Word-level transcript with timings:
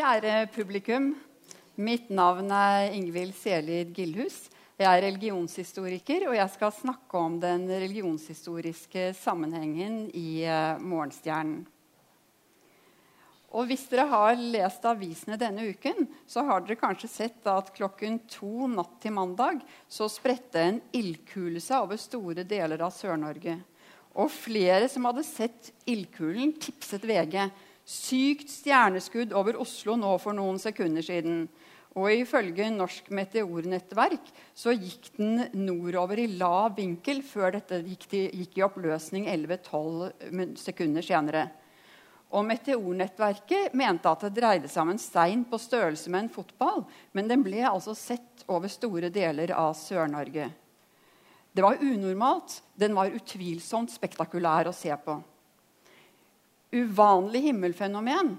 Kjære 0.00 0.46
publikum. 0.48 1.10
Mitt 1.76 2.06
navn 2.08 2.46
er 2.56 2.94
Ingvild 2.96 3.34
Selid 3.36 3.90
Gildhus. 3.92 4.46
Jeg 4.80 4.88
er 4.88 5.02
religionshistoriker, 5.04 6.24
og 6.30 6.38
jeg 6.38 6.52
skal 6.54 6.72
snakke 6.72 7.20
om 7.20 7.36
den 7.42 7.66
religionshistoriske 7.68 9.10
sammenhengen 9.18 10.06
i 10.16 10.46
uh, 10.48 10.80
Morgenstjernen. 10.80 11.66
Og 13.52 13.68
hvis 13.68 13.84
dere 13.92 14.08
har 14.08 14.40
lest 14.40 14.88
avisene 14.88 15.36
denne 15.36 15.68
uken, 15.68 16.08
så 16.24 16.46
har 16.48 16.64
dere 16.64 16.80
kanskje 16.80 17.12
sett 17.18 17.52
at 17.52 17.68
klokken 17.76 18.22
to 18.32 18.70
natt 18.72 19.02
til 19.04 19.18
mandag 19.20 19.60
så 19.84 20.08
spredte 20.08 20.64
en 20.64 20.84
ildkule 20.96 21.60
seg 21.60 21.84
over 21.84 22.00
store 22.00 22.48
deler 22.48 22.88
av 22.88 22.96
Sør-Norge. 22.96 23.60
Og 24.16 24.32
flere 24.32 24.88
som 24.88 25.04
hadde 25.12 25.28
sett 25.28 25.74
ildkulen, 25.84 26.56
tipset 26.56 27.04
VG. 27.04 27.50
Sykt 27.90 28.52
stjerneskudd 28.52 29.32
over 29.34 29.58
Oslo 29.58 29.96
nå 29.98 30.12
for 30.22 30.36
noen 30.36 30.60
sekunder 30.62 31.02
siden. 31.02 31.48
Og 31.98 32.12
ifølge 32.14 32.68
Norsk 32.70 33.08
meteornettverk 33.10 34.28
så 34.54 34.70
gikk 34.76 35.08
den 35.16 35.40
nordover 35.58 36.20
i 36.22 36.28
lav 36.38 36.76
vinkel 36.76 37.24
før 37.26 37.56
dette 37.56 37.80
gikk, 37.82 38.06
til, 38.12 38.28
gikk 38.30 38.60
i 38.60 38.62
oppløsning 38.62 39.26
11-12 39.32 40.54
sekunder 40.60 41.02
senere. 41.02 41.48
Og 42.30 42.46
Meteornettverket 42.46 43.74
mente 43.74 44.06
at 44.06 44.22
det 44.28 44.36
dreide 44.36 44.70
seg 44.70 44.84
om 44.84 44.92
en 44.92 45.02
stein 45.02 45.42
på 45.50 45.58
størrelse 45.58 46.12
med 46.14 46.28
en 46.28 46.32
fotball, 46.36 46.84
men 47.10 47.26
den 47.26 47.42
ble 47.42 47.64
altså 47.66 47.96
sett 47.98 48.44
over 48.46 48.70
store 48.70 49.10
deler 49.10 49.50
av 49.56 49.74
Sør-Norge. 49.74 50.46
Det 51.50 51.64
var 51.66 51.82
unormalt. 51.82 52.60
Den 52.78 52.94
var 52.94 53.10
utvilsomt 53.10 53.90
spektakulær 53.90 54.70
å 54.70 54.76
se 54.76 54.94
på. 55.02 55.18
Uvanlig 56.70 57.48
himmelfenomen 57.48 58.36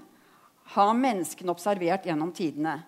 har 0.72 0.94
menneskene 0.96 1.52
observert 1.52 2.06
gjennom 2.08 2.30
tidene. 2.32 2.78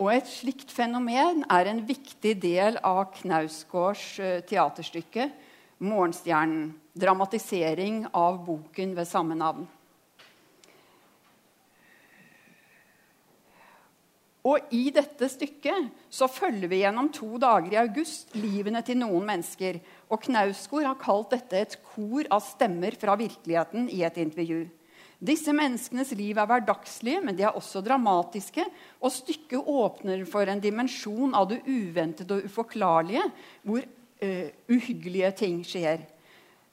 Og 0.00 0.12
et 0.14 0.28
slikt 0.30 0.70
fenomen 0.72 1.42
er 1.50 1.68
en 1.68 1.82
viktig 1.84 2.36
del 2.40 2.78
av 2.86 3.10
Knausgårds 3.18 4.04
eh, 4.22 4.38
teaterstykke 4.48 5.28
'Morgenstjernen'. 5.78 6.72
Dramatisering 6.98 8.06
av 8.16 8.40
boken 8.46 8.94
ved 8.96 9.06
samme 9.06 9.36
navn. 9.38 9.68
Og 14.48 14.72
i 14.72 14.88
dette 14.94 15.28
stykket 15.28 15.92
så 16.08 16.30
følger 16.30 16.70
vi 16.70 16.80
gjennom 16.80 17.10
to 17.12 17.36
dager 17.38 17.74
i 17.74 17.80
august 17.82 18.32
livene 18.38 18.80
til 18.86 18.98
noen 19.02 19.26
mennesker. 19.28 19.82
Og 20.08 20.24
Knausgård 20.24 20.88
har 20.88 20.98
kalt 21.02 21.34
dette 21.36 21.60
et 21.60 21.78
kor 21.92 22.24
av 22.32 22.40
stemmer 22.46 22.96
fra 22.96 23.18
virkeligheten 23.20 23.90
i 23.92 24.00
et 24.06 24.16
intervju. 24.16 24.64
Disse 25.18 25.50
menneskenes 25.50 26.12
liv 26.14 26.38
er 26.38 26.46
hverdagslige, 26.46 27.20
men 27.24 27.34
de 27.34 27.42
er 27.42 27.56
også 27.58 27.82
dramatiske. 27.82 28.62
Og 29.02 29.10
stykket 29.10 29.66
åpner 29.66 30.22
for 30.30 30.46
en 30.46 30.62
dimensjon 30.62 31.34
av 31.34 31.48
det 31.50 31.58
uventede 31.66 32.38
og 32.38 32.46
uforklarlige, 32.46 33.24
hvor 33.66 33.82
uh, 33.82 34.46
uhyggelige 34.70 35.32
ting 35.42 35.58
skjer. 35.66 36.06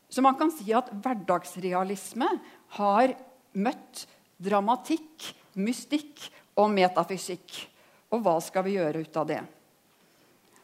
Så 0.09 0.21
man 0.21 0.37
kan 0.37 0.53
si 0.53 0.69
at 0.77 0.93
hverdagsrealisme 0.93 2.29
har 2.77 3.15
møtt 3.57 4.05
dramatikk, 4.37 5.31
mystikk 5.57 6.27
og 6.61 6.69
metafysikk. 6.75 7.57
Og 8.13 8.21
hva 8.21 8.37
skal 8.43 8.67
vi 8.67 8.77
gjøre 8.77 9.01
ut 9.01 9.17
av 9.17 9.29
det? 9.31 9.41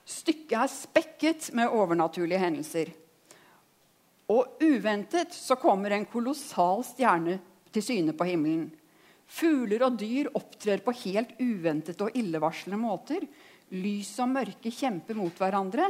Stykket 0.06 0.58
er 0.60 0.70
spekket 0.70 1.50
med 1.58 1.74
overnaturlige 1.74 2.42
hendelser. 2.42 2.92
Og 4.32 4.62
uventet 4.62 5.34
så 5.36 5.58
kommer 5.60 5.96
en 5.96 6.06
kolossal 6.08 6.86
stjerne 6.86 7.40
til 7.74 7.86
syne 7.86 8.16
på 8.18 8.28
himmelen. 8.28 8.70
Fugler 9.32 9.86
og 9.88 9.98
dyr 10.00 10.30
opptrer 10.36 10.84
på 10.84 10.94
helt 11.06 11.38
uventede 11.40 12.04
og 12.04 12.16
illevarslende 12.20 12.80
måter. 12.82 13.24
Lys 13.72 14.12
og 14.20 14.34
mørke 14.34 14.72
kjemper 14.76 15.16
mot 15.16 15.38
hverandre. 15.40 15.88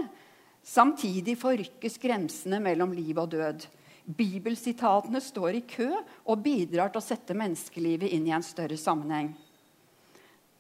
Samtidig 0.62 1.40
forrykkes 1.42 1.98
grensene 2.02 2.60
mellom 2.62 2.94
liv 2.94 3.18
og 3.18 3.32
død. 3.34 3.66
Bibelsitatene 4.06 5.22
står 5.22 5.58
i 5.58 5.64
kø 5.66 5.90
og 5.94 6.44
bidrar 6.44 6.92
til 6.92 7.02
å 7.02 7.06
sette 7.06 7.38
menneskelivet 7.38 8.14
inn 8.14 8.28
i 8.30 8.36
en 8.36 8.46
større 8.46 8.78
sammenheng. 8.78 9.32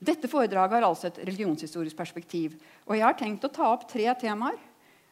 Dette 0.01 0.29
foredraget 0.29 0.79
har 0.79 0.87
altså 0.87 1.11
et 1.11 1.19
religionshistorisk 1.21 1.97
perspektiv. 1.97 2.55
Og 2.89 2.95
jeg 2.97 3.05
har 3.05 3.17
tenkt 3.19 3.45
å 3.45 3.53
ta 3.53 3.67
opp 3.69 3.85
tre 3.89 4.07
temaer. 4.17 4.57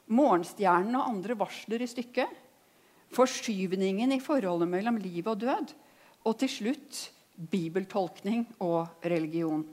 Morgenstjernen 0.09 0.97
og 0.97 1.11
andre 1.11 1.37
varsler 1.37 1.83
i 1.85 1.89
stykket. 1.89 2.31
Forskyvningen 3.13 4.15
i 4.15 4.21
forholdet 4.21 4.69
mellom 4.69 4.97
liv 5.01 5.29
og 5.29 5.37
død. 5.45 5.75
Og 6.27 6.35
til 6.41 6.51
slutt 6.51 7.01
bibeltolkning 7.51 8.45
og 8.59 8.87
religion. 9.05 9.63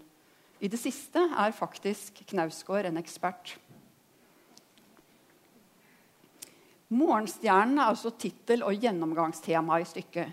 I 0.60 0.70
det 0.72 0.78
siste 0.80 1.20
er 1.20 1.54
faktisk 1.56 2.22
Knausgård 2.30 2.88
en 2.88 3.00
ekspert. 3.00 3.56
Morgenstjernen 6.88 7.80
er 7.80 7.90
altså 7.90 8.12
tittel 8.14 8.62
og 8.62 8.76
gjennomgangstema 8.78 9.80
i 9.82 9.88
stykket. 9.88 10.30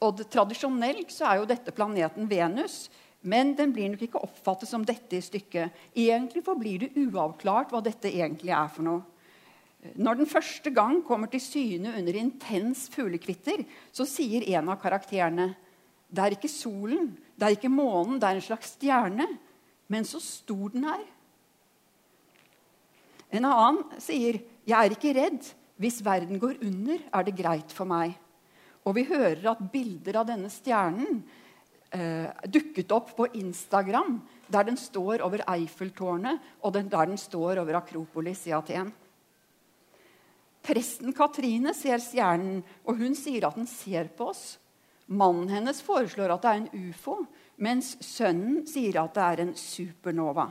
Og 0.00 0.16
det, 0.16 0.30
Tradisjonelt 0.32 1.12
så 1.12 1.28
er 1.28 1.40
jo 1.40 1.48
dette 1.48 1.72
planeten 1.76 2.28
Venus, 2.30 2.86
men 3.26 3.52
den 3.58 3.72
blir 3.74 3.90
nok 3.92 4.06
ikke 4.06 4.22
oppfattet 4.24 4.70
som 4.70 4.84
dette 4.86 5.18
i 5.18 5.24
stykket. 5.24 5.76
Egentlig 5.96 6.44
forblir 6.46 6.86
det 6.86 7.06
uavklart 7.06 7.72
hva 7.74 7.82
dette 7.84 8.08
egentlig 8.12 8.54
er 8.56 8.72
for 8.72 8.86
noe. 8.88 9.04
Når 9.96 10.18
den 10.18 10.28
første 10.28 10.70
gang 10.74 11.02
kommer 11.06 11.30
til 11.30 11.42
syne 11.42 11.92
under 11.98 12.18
intens 12.18 12.86
fuglekvitter, 12.92 13.62
så 13.94 14.06
sier 14.08 14.46
en 14.56 14.72
av 14.72 14.80
karakterene 14.82 15.52
det 16.06 16.22
er 16.22 16.36
ikke 16.36 16.50
solen, 16.50 17.10
det 17.34 17.46
er 17.46 17.56
ikke 17.56 17.70
månen, 17.72 18.20
det 18.22 18.28
er 18.28 18.38
en 18.38 18.46
slags 18.46 18.76
stjerne. 18.76 19.26
Men 19.90 20.06
så 20.06 20.20
stor 20.22 20.70
den 20.74 20.86
er. 20.90 21.02
En 23.34 23.46
annen 23.48 24.00
sier 24.02 24.38
jeg 24.66 24.76
er 24.76 24.94
ikke 24.94 25.14
redd. 25.16 25.48
Hvis 25.76 25.98
verden 26.00 26.38
går 26.40 26.62
under, 26.64 27.02
er 27.12 27.26
det 27.26 27.34
greit 27.36 27.74
for 27.74 27.88
meg. 27.90 28.14
Og 28.86 28.94
vi 28.96 29.04
hører 29.10 29.42
at 29.50 29.66
bilder 29.72 30.22
av 30.22 30.28
denne 30.30 30.48
stjernen 30.50 31.18
eh, 31.92 32.30
dukket 32.48 32.94
opp 32.96 33.12
på 33.18 33.26
Instagram, 33.36 34.20
der 34.48 34.68
den 34.70 34.78
står 34.80 35.24
over 35.26 35.42
Eiffeltårnet, 35.52 36.40
og 36.62 36.72
den, 36.78 36.88
der 36.88 37.10
den 37.10 37.20
står 37.20 37.60
over 37.60 37.82
Akropolis 37.82 38.46
i 38.48 38.54
Aten. 38.56 38.94
Presten 40.66 41.14
Katrine 41.14 41.70
ser 41.76 42.00
stjernen, 42.02 42.62
og 42.82 42.98
hun 42.98 43.14
sier 43.14 43.46
at 43.46 43.58
den 43.58 43.68
ser 43.70 44.08
på 44.16 44.32
oss. 44.32 44.56
Mannen 45.06 45.50
hennes 45.52 45.78
foreslår 45.86 46.32
at 46.34 46.42
det 46.42 46.52
er 46.52 46.62
en 46.64 46.88
ufo, 46.90 47.20
mens 47.62 47.92
sønnen 48.02 48.64
sier 48.66 48.98
at 49.04 49.14
det 49.14 49.26
er 49.26 49.42
en 49.44 49.52
supernova. 49.58 50.48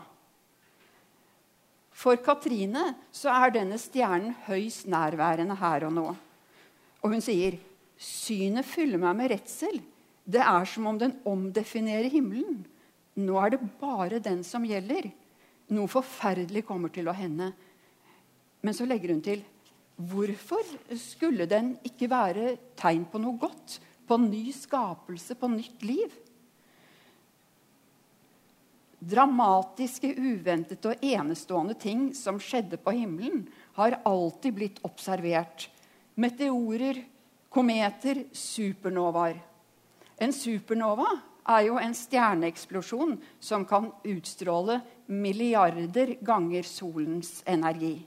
For 1.96 2.20
Katrine 2.24 2.94
så 3.16 3.34
er 3.34 3.56
denne 3.56 3.80
stjernen 3.80 4.34
høyst 4.48 4.88
nærværende 4.92 5.58
her 5.60 5.88
og 5.88 5.94
nå. 5.96 6.06
Og 7.04 7.12
hun 7.12 7.24
sier 7.24 7.58
synet 8.00 8.68
fyller 8.68 9.00
meg 9.02 9.16
med 9.20 9.32
redsel. 9.32 9.82
Det 10.24 10.42
er 10.42 10.68
som 10.68 10.88
om 10.92 11.00
den 11.00 11.18
omdefinerer 11.28 12.08
himmelen. 12.12 12.64
Nå 13.20 13.36
er 13.40 13.56
det 13.56 13.62
bare 13.80 14.20
den 14.24 14.44
som 14.48 14.66
gjelder. 14.68 15.08
Noe 15.76 15.92
forferdelig 15.92 16.66
kommer 16.68 16.92
til 16.92 17.08
å 17.08 17.16
hende. 17.16 17.52
Men 18.64 18.76
så 18.76 18.88
legger 18.88 19.14
hun 19.14 19.24
til 19.24 19.44
hvorfor 19.96 20.64
skulle 21.00 21.48
den 21.50 21.76
ikke 21.88 22.10
være 22.12 22.56
tegn 22.78 23.06
på 23.10 23.22
noe 23.22 23.40
godt? 23.40 23.80
På 24.06 24.18
ny 24.22 24.52
skapelse, 24.54 25.36
på 25.36 25.50
nytt 25.50 25.84
liv? 25.86 26.14
Dramatiske, 29.06 30.16
uventede 30.18 30.94
og 30.94 31.04
enestående 31.06 31.76
ting 31.78 32.08
som 32.18 32.40
skjedde 32.42 32.80
på 32.82 32.94
himmelen, 32.96 33.44
har 33.78 34.00
alltid 34.06 34.56
blitt 34.56 34.80
observert. 34.88 35.68
Meteorer, 36.16 37.02
kometer, 37.50 38.24
supernovaer. 38.34 39.42
En 40.18 40.34
supernova 40.34 41.10
er 41.46 41.68
jo 41.68 41.78
en 41.78 41.94
stjerneeksplosjon 41.94 43.18
som 43.44 43.66
kan 43.68 43.92
utstråle 44.08 44.80
milliarder 45.12 46.16
ganger 46.26 46.66
solens 46.66 47.42
energi. 47.46 48.00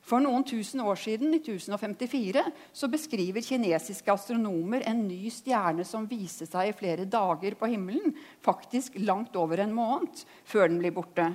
For 0.00 0.22
noen 0.22 0.44
tusen 0.48 0.80
år 0.82 0.98
siden, 0.98 1.34
i 1.36 1.40
1054, 1.42 2.42
så 2.72 2.88
beskriver 2.90 3.44
kinesiske 3.44 4.12
astronomer 4.12 4.82
en 4.88 5.04
ny 5.06 5.28
stjerne 5.32 5.84
som 5.86 6.08
viser 6.08 6.48
seg 6.48 6.70
i 6.70 6.76
flere 6.76 7.04
dager 7.04 7.56
på 7.60 7.68
himmelen, 7.70 8.14
faktisk 8.42 8.96
langt 9.04 9.36
over 9.36 9.60
en 9.60 9.74
måned, 9.76 10.24
før 10.48 10.70
den 10.70 10.80
blir 10.80 10.94
borte. 10.96 11.28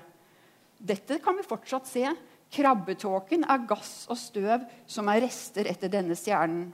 Dette 0.75 1.19
kan 1.23 1.37
vi 1.37 1.45
fortsatt 1.45 1.87
se. 1.87 2.09
Krabbetåken 2.55 3.45
er 3.49 3.67
gass 3.69 4.05
og 4.11 4.19
støv 4.19 4.65
som 4.89 5.07
er 5.11 5.23
rester 5.25 5.69
etter 5.69 5.91
denne 5.91 6.17
stjernen. 6.17 6.67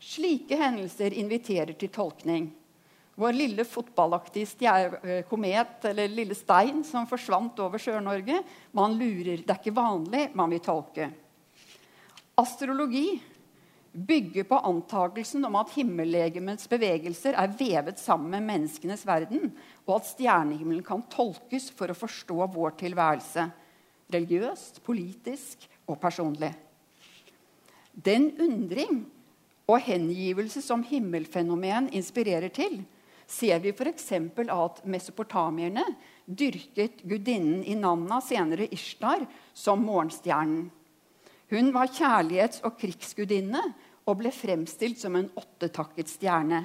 Slike 0.00 0.56
hendelser 0.56 1.12
inviterer 1.20 1.76
til 1.76 1.92
tolkning. 1.92 2.48
Vår 3.20 3.36
lille 3.36 3.66
fotballaktige 3.68 4.70
eh, 5.04 5.24
komet 5.28 5.84
eller 5.90 6.08
lille 6.08 6.36
stein 6.38 6.80
som 6.88 7.08
forsvant 7.08 7.58
over 7.60 7.82
Sør-Norge. 7.82 8.40
Man 8.72 8.96
lurer. 8.96 9.42
Det 9.42 9.52
er 9.52 9.60
ikke 9.60 9.76
vanlig, 9.76 10.30
man 10.34 10.54
vil 10.54 10.62
tolke. 10.64 11.10
Astrologi 12.40 13.20
bygger 13.92 14.46
på 14.48 14.58
antakelsen 14.70 15.44
om 15.44 15.58
at 15.60 15.72
himmellegemets 15.74 16.68
bevegelser 16.70 17.36
er 17.36 17.52
vevet 17.58 17.98
sammen 18.00 18.30
med 18.32 18.46
menneskenes 18.46 19.02
verden, 19.04 19.50
og 19.84 19.96
at 19.98 20.12
stjernehimmelen 20.12 20.84
kan 20.86 21.02
tolkes 21.10 21.68
for 21.76 21.90
å 21.90 21.98
forstå 21.98 22.46
vår 22.54 22.78
tilværelse 22.80 23.50
religiøst, 24.10 24.80
politisk 24.86 25.66
og 25.88 25.98
personlig. 26.02 26.52
Den 27.94 28.30
undring 28.40 29.04
og 29.70 29.82
hengivelse 29.84 30.62
som 30.64 30.82
himmelfenomen 30.86 31.90
inspirerer 31.94 32.50
til, 32.54 32.80
ser 33.30 33.60
vi 33.62 33.70
f.eks. 33.70 34.08
at 34.50 34.82
mesopotamierne 34.84 35.84
dyrket 36.26 37.02
gudinnen 37.06 37.62
Inanna, 37.64 38.20
senere 38.20 38.66
Ishtar, 38.74 39.26
som 39.54 39.84
morgenstjernen. 39.86 40.70
Hun 41.50 41.72
var 41.74 41.90
kjærlighets- 41.90 42.62
og 42.66 42.76
krigsgudinne 42.78 43.62
og 44.06 44.18
ble 44.20 44.30
fremstilt 44.34 45.00
som 45.02 45.16
en 45.18 45.30
åttetakket 45.38 46.10
stjerne. 46.10 46.64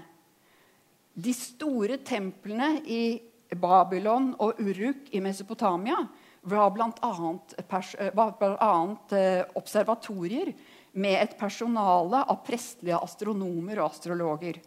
De 1.16 1.34
store 1.34 1.98
templene 2.06 2.76
i 2.86 3.18
Babylon 3.56 4.34
og 4.42 4.60
Uruk 4.60 5.10
i 5.16 5.22
Mesopotamia 5.24 5.98
var 6.46 6.72
bl.a. 6.76 8.74
Eh, 9.18 9.42
observatorier 9.58 10.54
med 11.02 11.18
et 11.22 11.38
personale 11.40 12.22
av 12.22 12.42
prestelige 12.46 13.00
astronomer 13.02 13.82
og 13.82 13.90
astrologer. 13.90 14.60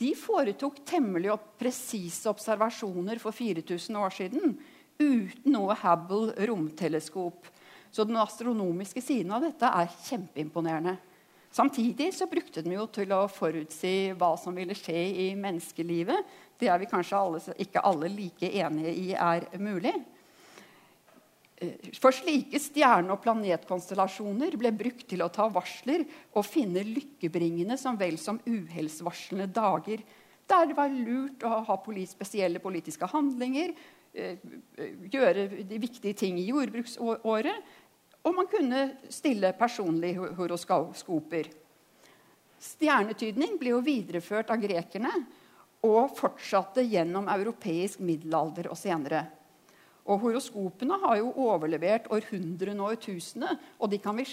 De 0.00 0.12
foretok 0.18 0.80
temmelig 0.88 1.32
presise 1.60 2.30
observasjoner 2.30 3.20
for 3.22 3.34
4000 3.36 3.98
år 4.00 4.14
siden 4.16 4.56
uten 4.98 5.52
noe 5.52 5.76
Hubble 5.82 6.46
romteleskop. 6.48 7.48
Så 7.92 8.06
den 8.08 8.16
astronomiske 8.16 9.02
siden 9.04 9.34
av 9.36 9.44
dette 9.44 9.68
er 9.68 9.90
kjempeimponerende. 10.08 10.96
Samtidig 11.52 12.14
så 12.16 12.24
brukte 12.30 12.62
de 12.64 12.72
jo 12.72 12.86
til 12.88 13.10
å 13.12 13.26
forutsi 13.28 14.14
hva 14.16 14.30
som 14.40 14.56
ville 14.56 14.76
skje 14.76 15.02
i 15.26 15.26
menneskelivet. 15.36 16.24
Det 16.56 16.70
er 16.72 16.80
vi 16.80 16.88
kanskje 16.88 17.18
alle, 17.18 17.42
ikke 17.60 17.82
alle 17.84 18.08
like 18.08 18.48
enige 18.48 18.94
i 18.96 19.10
er 19.12 19.44
mulig. 19.60 19.92
For 22.00 22.14
slike 22.14 22.58
stjerne- 22.58 23.12
og 23.14 23.22
planetkonstellasjoner 23.22 24.56
ble 24.58 24.72
brukt 24.74 25.06
til 25.10 25.22
å 25.22 25.30
ta 25.30 25.46
varsler 25.52 26.04
og 26.34 26.46
finne 26.46 26.82
lykkebringende 26.86 27.78
som 27.78 27.98
vel 28.00 28.18
som 28.18 28.40
uhellsvarslende 28.48 29.46
dager. 29.52 30.02
Der 30.48 30.66
det 30.66 30.76
var 30.76 30.90
lurt 30.90 31.44
å 31.46 31.62
ha 31.68 31.76
spesielle 32.06 32.58
politiske 32.58 33.06
handlinger, 33.06 33.74
eh, 34.14 34.36
gjøre 35.10 35.64
de 35.64 35.78
viktige 35.78 36.14
ting 36.14 36.38
i 36.38 36.48
jordbruksåret. 36.50 37.62
Og 38.24 38.34
man 38.34 38.46
kunne 38.46 38.98
stille 39.10 39.52
personlige 39.52 40.34
horoskoper. 40.36 41.48
Stjernetydning 42.62 43.58
ble 43.58 43.70
jo 43.70 43.80
videreført 43.80 44.50
av 44.50 44.60
grekerne 44.62 45.10
og 45.82 46.12
fortsatte 46.14 46.84
gjennom 46.86 47.26
europeisk 47.28 47.98
middelalder 47.98 48.68
og 48.70 48.78
senere. 48.78 49.24
Og 50.02 50.18
horoskopene 50.24 50.98
har 51.04 51.20
jo 51.20 51.30
overlevert 51.44 52.08
århundrene 52.10 52.82
og 52.82 52.96
årtusener, 52.96 53.58
og 53.78 53.92
de 53.92 54.00
kan 54.02 54.18
vi 54.18 54.26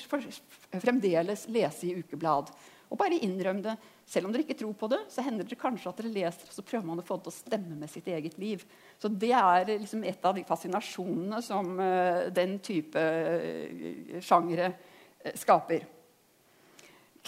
fremdeles 0.82 1.46
lese 1.54 1.90
i 1.90 1.96
ukeblad. 2.00 2.50
Og 2.90 2.98
bare 2.98 3.20
innrøm 3.22 3.62
det. 3.62 3.76
Selv 4.10 4.26
om 4.26 4.34
dere 4.34 4.42
ikke 4.42 4.58
tror 4.58 4.74
på 4.74 4.88
det, 4.90 5.04
så 5.14 5.22
hender 5.22 5.46
det 5.46 5.60
kanskje 5.62 5.92
at 5.92 6.00
dere 6.02 6.10
leser, 6.16 6.50
og 6.50 6.56
så 6.56 6.66
prøver 6.66 6.88
man 6.88 7.02
å 7.02 7.06
få 7.06 7.20
det 7.20 7.28
til 7.28 7.34
å 7.36 7.38
stemme 7.38 7.78
med 7.78 7.92
sitt 7.92 8.10
eget 8.10 8.40
liv. 8.42 8.64
Så 8.98 9.12
det 9.14 9.30
er 9.38 9.70
liksom 9.76 10.02
et 10.10 10.26
av 10.26 10.34
de 10.34 10.46
fascinasjonene 10.48 11.44
som 11.46 11.76
uh, 11.78 12.26
den 12.34 12.58
type 12.66 12.98
uh, 12.98 14.18
sjangere 14.26 14.72
uh, 14.74 15.36
skaper. 15.38 15.86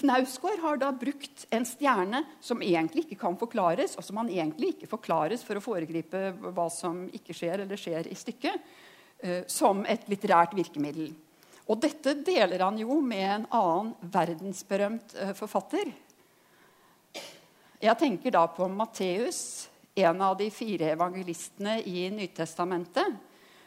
Knausgård 0.01 0.59
har 0.63 0.80
da 0.81 0.89
brukt 0.92 1.44
en 1.53 1.65
stjerne 1.68 2.24
som 2.42 2.62
egentlig 2.65 3.03
ikke 3.06 3.19
kan 3.21 3.36
forklares, 3.38 3.94
og 4.00 4.06
som 4.06 4.18
han 4.18 4.31
egentlig 4.33 4.74
ikke 4.74 4.89
forklares 4.89 5.44
for 5.45 5.59
å 5.59 5.62
foregripe 5.62 6.31
hva 6.42 6.65
som 6.74 7.03
ikke 7.13 7.36
skjer 7.38 7.62
eller 7.65 7.77
skjer 7.77 8.09
i 8.09 8.18
stykket, 8.18 8.71
eh, 9.21 9.44
som 9.45 9.83
et 9.86 10.07
litterært 10.09 10.56
virkemiddel. 10.57 11.12
Og 11.69 11.77
dette 11.83 12.15
deler 12.25 12.65
han 12.65 12.80
jo 12.81 12.98
med 13.06 13.27
en 13.27 13.45
annen 13.53 13.92
verdensberømt 14.01 15.13
eh, 15.21 15.36
forfatter. 15.38 15.94
Jeg 17.81 17.97
tenker 18.01 18.33
da 18.33 18.47
på 18.50 18.65
Matteus, 18.74 19.69
en 20.01 20.21
av 20.24 20.38
de 20.39 20.50
fire 20.54 20.95
evangelistene 20.95 21.77
i 21.86 22.07
Nytestamentet. 22.13 23.19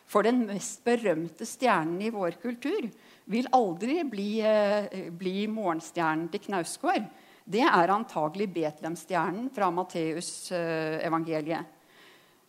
For 0.06 0.27
den 0.27 0.45
mest 0.47 0.85
berømte 0.85 1.47
stjernen 1.49 2.03
i 2.05 2.12
vår 2.12 2.37
kultur 2.43 2.89
vil 3.33 3.49
aldri 3.56 4.03
bli, 4.05 4.41
eh, 4.41 5.11
bli 5.11 5.47
morgenstjernen 5.49 6.29
til 6.31 6.41
Knausgård. 6.41 7.09
Det 7.45 7.61
er 7.61 7.93
antagelig 7.93 8.49
Betlehemstjernen 8.53 9.51
fra 9.53 9.71
Matteusevangeliet. 9.71 11.61
Eh, 11.61 11.65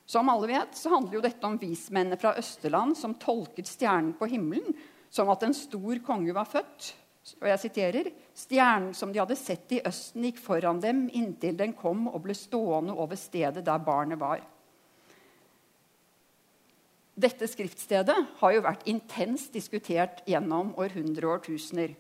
som 0.06 0.30
alle 0.30 0.48
vet, 0.48 0.76
så 0.78 0.90
handler 0.90 1.14
jo 1.18 1.22
dette 1.22 1.48
om 1.48 1.58
vismennene 1.58 2.20
fra 2.20 2.36
Østerland 2.38 2.96
som 2.96 3.16
tolket 3.16 3.66
stjernen 3.66 4.14
på 4.14 4.28
himmelen 4.30 4.76
som 5.10 5.32
at 5.32 5.44
en 5.48 5.56
stor 5.56 6.00
konge 6.06 6.34
var 6.36 6.46
født. 6.46 6.94
Og 7.42 7.48
jeg 7.50 7.62
siterer, 7.64 8.12
Stjernen 8.38 8.94
som 8.94 9.14
de 9.14 9.22
hadde 9.22 9.38
sett 9.40 9.72
i 9.74 9.82
Østen, 9.88 10.28
gikk 10.28 10.42
foran 10.44 10.82
dem 10.84 11.08
inntil 11.10 11.56
den 11.58 11.74
kom 11.74 12.06
og 12.12 12.20
ble 12.28 12.36
stående 12.38 12.94
over 12.94 13.18
stedet 13.18 13.64
der 13.66 13.82
barnet 13.82 14.20
var. 14.22 14.44
Dette 17.16 17.48
skriftstedet 17.48 18.18
har 18.42 18.52
jo 18.52 18.64
vært 18.66 18.84
intenst 18.92 19.54
diskutert 19.56 20.20
gjennom 20.28 20.74
århundrer 20.76 21.30
og 21.30 21.38
årtusener. 21.38 21.94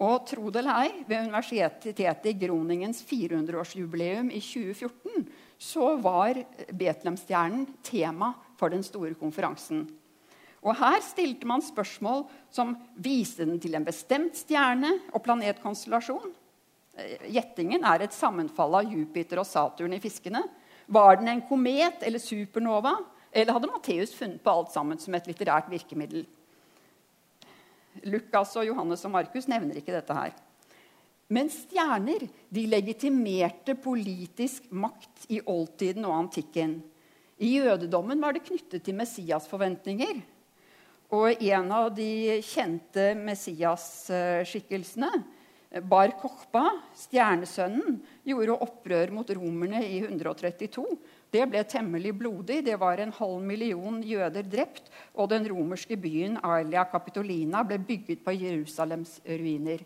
Og 0.00 0.24
tro 0.30 0.48
det 0.54 0.62
eller 0.62 0.86
ei, 0.86 0.90
ved 1.08 1.26
Universitetet 1.26 2.28
i 2.30 2.34
Groningens 2.38 3.02
400-årsjubileum 3.04 4.30
i 4.30 4.40
2014 4.40 5.26
så 5.58 5.90
var 6.00 6.38
Betlehemstjernen 6.70 7.66
tema 7.84 8.30
for 8.56 8.72
den 8.72 8.84
store 8.86 9.18
konferansen. 9.18 9.82
Og 10.62 10.74
Her 10.78 11.02
stilte 11.04 11.46
man 11.46 11.62
spørsmål 11.62 12.24
som 12.54 12.76
viste 12.96 13.44
den 13.44 13.60
til 13.62 13.76
en 13.76 13.86
bestemt 13.86 14.38
stjerne 14.38 14.94
og 15.12 15.22
planetkonstellasjon. 15.26 16.32
Eh, 16.98 17.28
gjettingen 17.34 17.84
er 17.86 18.06
et 18.06 18.16
sammenfall 18.16 18.80
av 18.80 18.90
Jupiter 18.90 19.42
og 19.42 19.46
Saturn 19.50 19.94
i 19.94 20.02
fiskene. 20.02 20.42
Var 20.88 21.20
den 21.20 21.34
en 21.34 21.44
komet 21.46 22.02
eller 22.06 22.22
supernova? 22.22 22.96
Eller 23.32 23.54
hadde 23.54 23.70
Matteus 23.70 24.14
funnet 24.16 24.42
på 24.42 24.52
alt 24.52 24.72
sammen 24.72 25.00
som 25.00 25.14
et 25.16 25.28
litterært 25.28 25.70
virkemiddel? 25.70 26.26
Lukas 28.08 28.54
og 28.58 28.68
Johannes 28.68 29.04
og 29.06 29.14
Markus 29.14 29.48
nevner 29.50 29.80
ikke 29.80 29.94
dette 29.96 30.14
her. 30.16 30.36
Men 31.28 31.50
stjerner 31.52 32.24
de 32.24 32.64
legitimerte 32.70 33.74
politisk 33.76 34.70
makt 34.72 35.26
i 35.34 35.42
oldtiden 35.44 36.06
og 36.08 36.16
antikken. 36.22 36.78
I 37.38 37.58
jødedommen 37.58 38.20
var 38.22 38.34
det 38.34 38.46
knyttet 38.46 38.82
til 38.86 38.96
Messias-forventninger. 38.96 40.22
Og 41.14 41.40
en 41.40 41.72
av 41.72 41.90
de 41.96 42.38
kjente 42.44 43.12
Messias-skikkelsene, 43.16 45.10
Bar 45.84 46.14
Kochba, 46.16 46.64
stjernesønnen, 46.96 47.98
gjorde 48.24 48.56
opprør 48.64 49.12
mot 49.12 49.30
romerne 49.36 49.82
i 49.84 50.00
132 50.00 50.86
det 51.34 51.44
ble 51.50 51.60
temmelig 51.68 52.14
blodig. 52.16 52.62
Det 52.64 52.76
var 52.80 53.00
en 53.02 53.12
halv 53.12 53.42
million 53.44 54.00
jøder 54.04 54.46
drept. 54.48 54.88
Og 55.14 55.28
den 55.32 55.48
romerske 55.50 55.98
byen 56.00 56.38
Aelia 56.40 56.86
Capitolina 56.88 57.64
ble 57.68 57.80
bygget 57.84 58.24
på 58.24 58.32
Jerusalems 58.36 59.18
ruiner. 59.26 59.84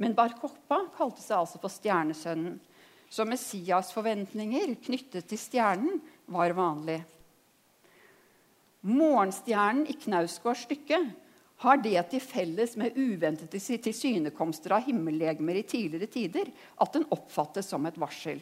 Men 0.00 0.16
Bar 0.16 0.34
Koppa 0.40 0.82
kalte 0.96 1.22
seg 1.22 1.38
altså 1.38 1.60
for 1.62 1.72
stjernesønnen. 1.72 2.58
Så 3.10 3.26
Messias' 3.26 3.90
forventninger 3.94 4.76
knyttet 4.86 5.26
til 5.30 5.38
stjernen 5.38 5.98
var 6.30 6.54
vanlig. 6.54 7.00
Morgenstjernen 8.86 9.84
i 9.90 9.96
Knausgårds 9.98 10.62
stykke 10.64 11.00
har 11.60 11.82
det 11.84 11.98
til 12.08 12.22
felles 12.24 12.76
med 12.80 12.96
uventede 12.96 13.60
tilsynekomster 13.60 14.72
av 14.78 14.86
himmellegemer 14.86 15.58
i 15.60 15.66
tidligere 15.68 16.08
tider 16.08 16.48
at 16.80 16.94
den 16.94 17.04
oppfattes 17.12 17.68
som 17.68 17.84
et 17.90 17.98
varsel. 18.00 18.40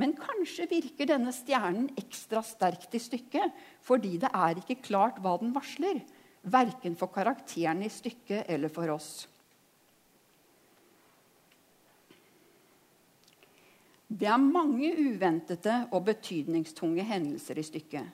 Men 0.00 0.16
kanskje 0.18 0.66
virker 0.70 1.06
denne 1.06 1.30
stjernen 1.34 1.86
ekstra 2.00 2.42
sterkt 2.42 2.96
i 2.96 3.02
stykket 3.02 3.54
fordi 3.84 4.16
det 4.24 4.30
er 4.34 4.58
ikke 4.58 4.80
klart 4.82 5.20
hva 5.22 5.36
den 5.38 5.54
varsler, 5.54 6.00
verken 6.42 6.96
for 6.98 7.12
karakterene 7.14 7.86
i 7.86 7.92
stykket 7.92 8.50
eller 8.50 8.72
for 8.74 8.90
oss. 8.96 9.12
Det 14.14 14.28
er 14.30 14.38
mange 14.38 14.92
uventede 14.94 15.78
og 15.94 16.04
betydningstunge 16.06 17.06
hendelser 17.06 17.58
i 17.58 17.64
stykket. 17.66 18.10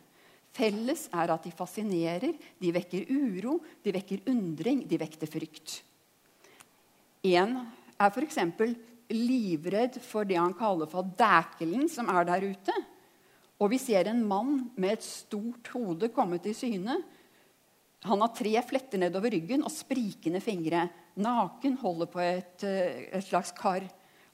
Felles 0.50 1.04
er 1.14 1.30
at 1.30 1.44
de 1.46 1.52
fascinerer, 1.54 2.32
de 2.58 2.70
vekker 2.75 3.10
uro, 3.12 3.58
de 3.84 3.92
vekker 3.94 4.25
undring, 4.30 4.82
de 4.88 4.99
vekter 4.99 5.30
frykt. 5.30 5.80
En 7.26 7.58
er 8.00 8.14
f.eks 8.14 8.40
livredd 9.14 9.98
for 10.04 10.28
det 10.28 10.38
han 10.38 10.56
kaller 10.58 10.90
for 10.90 11.06
dækelen 11.18 11.88
som 11.90 12.10
er 12.12 12.26
der 12.28 12.46
ute. 12.52 12.74
Og 13.60 13.72
vi 13.72 13.78
ser 13.82 14.08
en 14.08 14.22
mann 14.24 14.70
med 14.80 14.96
et 14.96 15.04
stort 15.04 15.68
hode 15.74 16.08
komme 16.14 16.38
til 16.40 16.56
syne. 16.56 16.96
Han 18.08 18.24
har 18.24 18.32
tre 18.32 18.54
fletter 18.64 19.02
nedover 19.02 19.34
ryggen 19.34 19.64
og 19.66 19.74
sprikende 19.74 20.40
fingre. 20.40 20.86
Naken 21.20 21.76
holder 21.82 22.08
på 22.08 22.22
et, 22.24 22.64
eh, 22.64 23.08
et 23.12 23.24
slags 23.24 23.52
kar. 23.52 23.84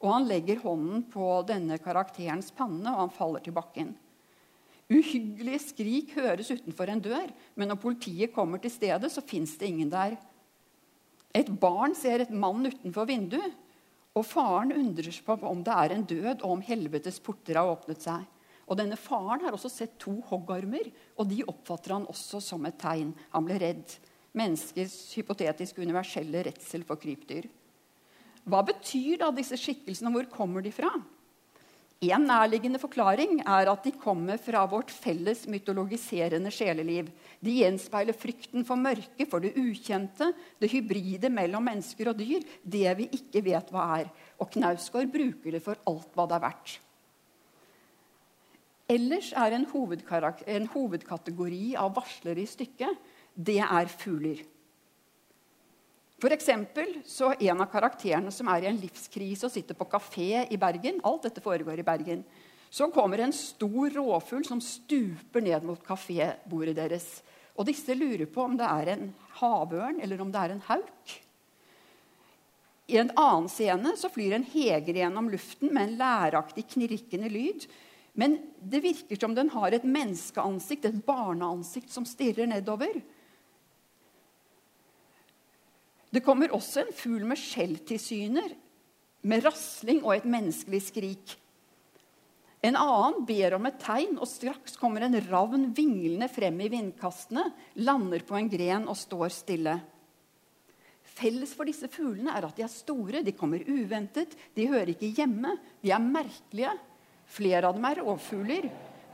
Og 0.00 0.12
han 0.12 0.28
legger 0.28 0.60
hånden 0.62 1.02
på 1.10 1.46
denne 1.48 1.78
karakterens 1.78 2.52
panne, 2.52 2.86
og 2.92 3.08
han 3.08 3.10
faller 3.10 3.40
til 3.40 3.52
bakken. 3.56 3.96
Uhyggelige 4.86 5.58
skrik 5.58 6.14
høres 6.14 6.50
utenfor 6.50 6.88
en 6.92 7.00
dør, 7.02 7.32
men 7.56 7.68
når 7.68 7.80
politiet 7.82 8.32
kommer 8.32 8.58
til 8.62 8.70
stedet, 8.70 9.10
så 9.10 9.24
fins 9.24 9.56
det 9.58 9.66
ingen 9.66 9.90
der. 9.90 10.16
Et 11.34 11.48
barn 11.60 11.94
ser 11.94 12.22
et 12.22 12.30
mann 12.30 12.68
utenfor 12.68 13.08
vinduet, 13.08 13.50
og 14.16 14.24
faren 14.24 14.72
undrer 14.72 15.12
seg 15.12 15.26
på 15.28 15.36
om 15.44 15.60
det 15.64 15.74
er 15.76 15.92
en 15.92 16.06
død, 16.08 16.40
og 16.40 16.56
om 16.56 16.64
helvetes 16.64 17.20
porter 17.20 17.60
har 17.60 17.68
åpnet 17.68 18.00
seg. 18.02 18.24
Og 18.66 18.78
denne 18.80 18.96
Faren 18.98 19.44
har 19.46 19.54
også 19.54 19.70
sett 19.70 19.94
to 20.02 20.16
hoggormer, 20.26 20.88
og 21.14 21.28
de 21.30 21.44
oppfatter 21.46 21.94
han 21.94 22.08
også 22.10 22.40
som 22.42 22.64
et 22.66 22.78
tegn. 22.80 23.12
Han 23.30 23.46
ble 23.46 23.60
redd. 23.62 23.92
Menneskets 24.36 25.14
hypotetiske 25.16 25.84
universelle 25.84 26.42
redsel 26.48 26.82
for 26.88 26.98
krypdyr. 27.00 27.46
Hva 28.46 28.64
betyr 28.66 29.20
da 29.22 29.30
disse 29.34 29.58
skikkelsene, 29.60 30.10
og 30.10 30.18
hvor 30.18 30.32
kommer 30.34 30.64
de 30.64 30.74
fra? 30.74 30.90
En 32.04 32.26
nærliggende 32.28 32.76
forklaring 32.76 33.38
er 33.40 33.70
at 33.72 33.86
de 33.86 33.92
kommer 33.96 34.36
fra 34.36 34.66
vårt 34.68 34.90
felles 34.92 35.46
mytologiserende 35.48 36.50
sjeleliv. 36.52 37.08
De 37.40 37.54
gjenspeiler 37.56 38.12
frykten 38.12 38.66
for 38.68 38.76
mørket, 38.76 39.24
for 39.30 39.40
det 39.40 39.54
ukjente, 39.56 40.28
det 40.60 40.70
hybride 40.74 41.30
mellom 41.32 41.64
mennesker 41.64 42.10
og 42.12 42.18
dyr, 42.20 42.44
det 42.62 42.92
vi 42.98 43.08
ikke 43.16 43.40
vet 43.48 43.72
hva 43.72 43.86
er. 44.02 44.10
Og 44.36 44.50
Knausgård 44.52 45.08
bruker 45.08 45.56
det 45.56 45.62
for 45.64 45.80
alt 45.88 46.12
hva 46.12 46.28
det 46.28 46.36
er 46.36 46.44
verdt. 46.44 46.74
Ellers 48.92 49.32
er 49.32 49.56
en, 49.56 49.64
en 49.66 50.68
hovedkategori 50.76 51.64
av 51.80 51.96
varslere 51.96 52.44
i 52.44 52.50
stykket 52.50 53.14
det 53.36 53.58
er 53.60 53.88
fugler. 53.90 54.44
For 56.16 56.32
eksempel, 56.32 56.94
så 57.04 57.34
En 57.40 57.60
av 57.60 57.68
karakterene 57.68 58.32
som 58.32 58.48
er 58.48 58.64
i 58.64 58.70
en 58.70 58.80
livskrise 58.80 59.46
og 59.48 59.52
sitter 59.52 59.76
på 59.76 59.88
kafé 59.90 60.46
i 60.48 60.56
Bergen 60.56 61.02
Alt 61.04 61.28
dette 61.28 61.44
foregår 61.44 61.82
i 61.82 61.86
Bergen. 61.86 62.24
Så 62.70 62.88
kommer 62.90 63.20
en 63.20 63.32
stor 63.36 63.90
rovfugl 63.94 64.44
som 64.44 64.60
stuper 64.60 65.44
ned 65.44 65.64
mot 65.64 65.82
kafébordet 65.84 66.74
deres. 66.76 67.06
Og 67.56 67.68
disse 67.68 67.94
lurer 67.94 68.26
på 68.28 68.42
om 68.42 68.56
det 68.56 68.66
er 68.66 68.90
en 68.92 69.06
havørn 69.38 70.00
eller 70.02 70.20
om 70.20 70.32
det 70.32 70.42
er 70.42 70.56
en 70.56 70.64
hauk. 70.66 71.14
I 72.86 72.98
en 73.00 73.10
annen 73.18 73.48
scene 73.50 73.94
så 73.98 74.10
flyr 74.12 74.36
en 74.36 74.46
heger 74.46 75.00
gjennom 75.00 75.30
luften 75.30 75.72
med 75.74 75.88
en 75.88 75.96
læraktig, 76.00 76.66
knirkende 76.74 77.30
lyd. 77.32 77.66
Men 78.16 78.38
det 78.62 78.82
virker 78.84 79.18
som 79.20 79.34
den 79.34 79.50
har 79.52 79.74
et 79.74 79.84
menneskeansikt, 79.84 80.86
et 80.86 81.00
barneansikt, 81.06 81.90
som 81.92 82.06
stirrer 82.08 82.48
nedover. 82.48 83.00
Det 86.16 86.22
kommer 86.24 86.54
også 86.56 86.80
en 86.80 86.94
fugl 86.96 87.26
med 87.28 87.36
skjelltilsyner, 87.36 88.54
med 89.28 89.42
rasling 89.44 89.98
og 90.00 90.14
et 90.14 90.28
menneskelig 90.32 90.78
skrik. 90.86 91.32
En 92.64 92.78
annen 92.80 93.26
ber 93.28 93.58
om 93.58 93.66
et 93.68 93.76
tegn, 93.82 94.14
og 94.16 94.28
straks 94.30 94.78
kommer 94.80 95.04
en 95.04 95.18
ravn 95.26 95.66
vinglende 95.76 96.30
frem 96.32 96.56
i 96.64 96.70
vindkastene, 96.72 97.44
lander 97.84 98.24
på 98.24 98.38
en 98.38 98.48
gren 98.48 98.86
og 98.88 98.96
står 98.96 99.34
stille. 99.34 99.74
Felles 101.16 101.52
for 101.56 101.68
disse 101.68 101.90
fuglene 101.92 102.32
er 102.32 102.46
at 102.48 102.56
de 102.56 102.64
er 102.64 102.72
store, 102.72 103.20
de 103.24 103.34
kommer 103.36 103.66
uventet, 103.68 104.32
de 104.56 104.66
hører 104.70 104.94
ikke 104.94 105.12
hjemme, 105.18 105.52
de 105.84 105.92
er 105.92 106.00
merkelige. 106.00 106.72
Flere 107.28 107.68
av 107.68 107.76
dem 107.76 107.84
er 107.90 108.00
rovfugler. 108.00 108.70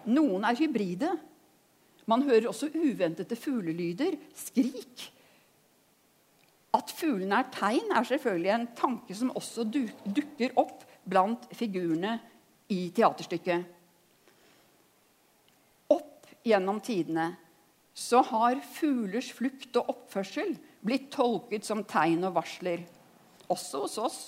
Noen 0.06 0.46
er 0.46 0.58
hybride. 0.58 1.10
Man 2.06 2.22
hører 2.28 2.46
også 2.50 2.70
uventede 2.74 3.38
fuglelyder, 3.38 4.14
skrik. 4.38 5.08
At 6.72 6.92
fuglene 6.96 7.42
er 7.42 7.50
tegn, 7.52 7.90
er 7.92 8.06
selvfølgelig 8.08 8.52
en 8.54 8.68
tanke 8.76 9.16
som 9.16 9.32
også 9.36 9.66
dukker 9.68 10.54
opp 10.60 10.86
blant 11.04 11.44
figurene 11.56 12.16
i 12.72 12.86
teaterstykket. 12.96 13.66
Opp 15.92 16.30
gjennom 16.46 16.80
tidene 16.84 17.32
så 17.92 18.22
har 18.24 18.60
fuglers 18.64 19.28
flukt 19.36 19.76
og 19.76 19.90
oppførsel 19.92 20.54
blitt 20.80 21.10
tolket 21.12 21.66
som 21.66 21.82
tegn 21.84 22.24
og 22.24 22.38
varsler. 22.38 22.86
Også 23.52 23.82
hos 23.84 23.98
oss. 24.00 24.20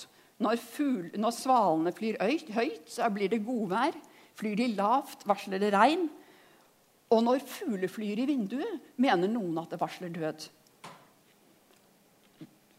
Når, 0.43 0.59
fugl, 0.61 1.07
når 1.17 1.33
svalene 1.33 1.93
flyr 1.95 2.19
høyt, 2.21 2.91
så 2.91 3.09
blir 3.15 3.31
det 3.33 3.45
godvær. 3.47 3.97
Flyr 4.37 4.59
de 4.59 4.69
lavt, 4.75 5.25
varsler 5.29 5.63
det 5.63 5.73
regn. 5.73 6.09
Og 7.15 7.23
når 7.25 7.45
fugler 7.47 7.89
flyr 7.89 8.21
i 8.21 8.29
vinduet, 8.29 8.83
mener 9.01 9.31
noen 9.31 9.63
at 9.63 9.73
det 9.73 9.81
varsler 9.81 10.13
død. 10.13 10.49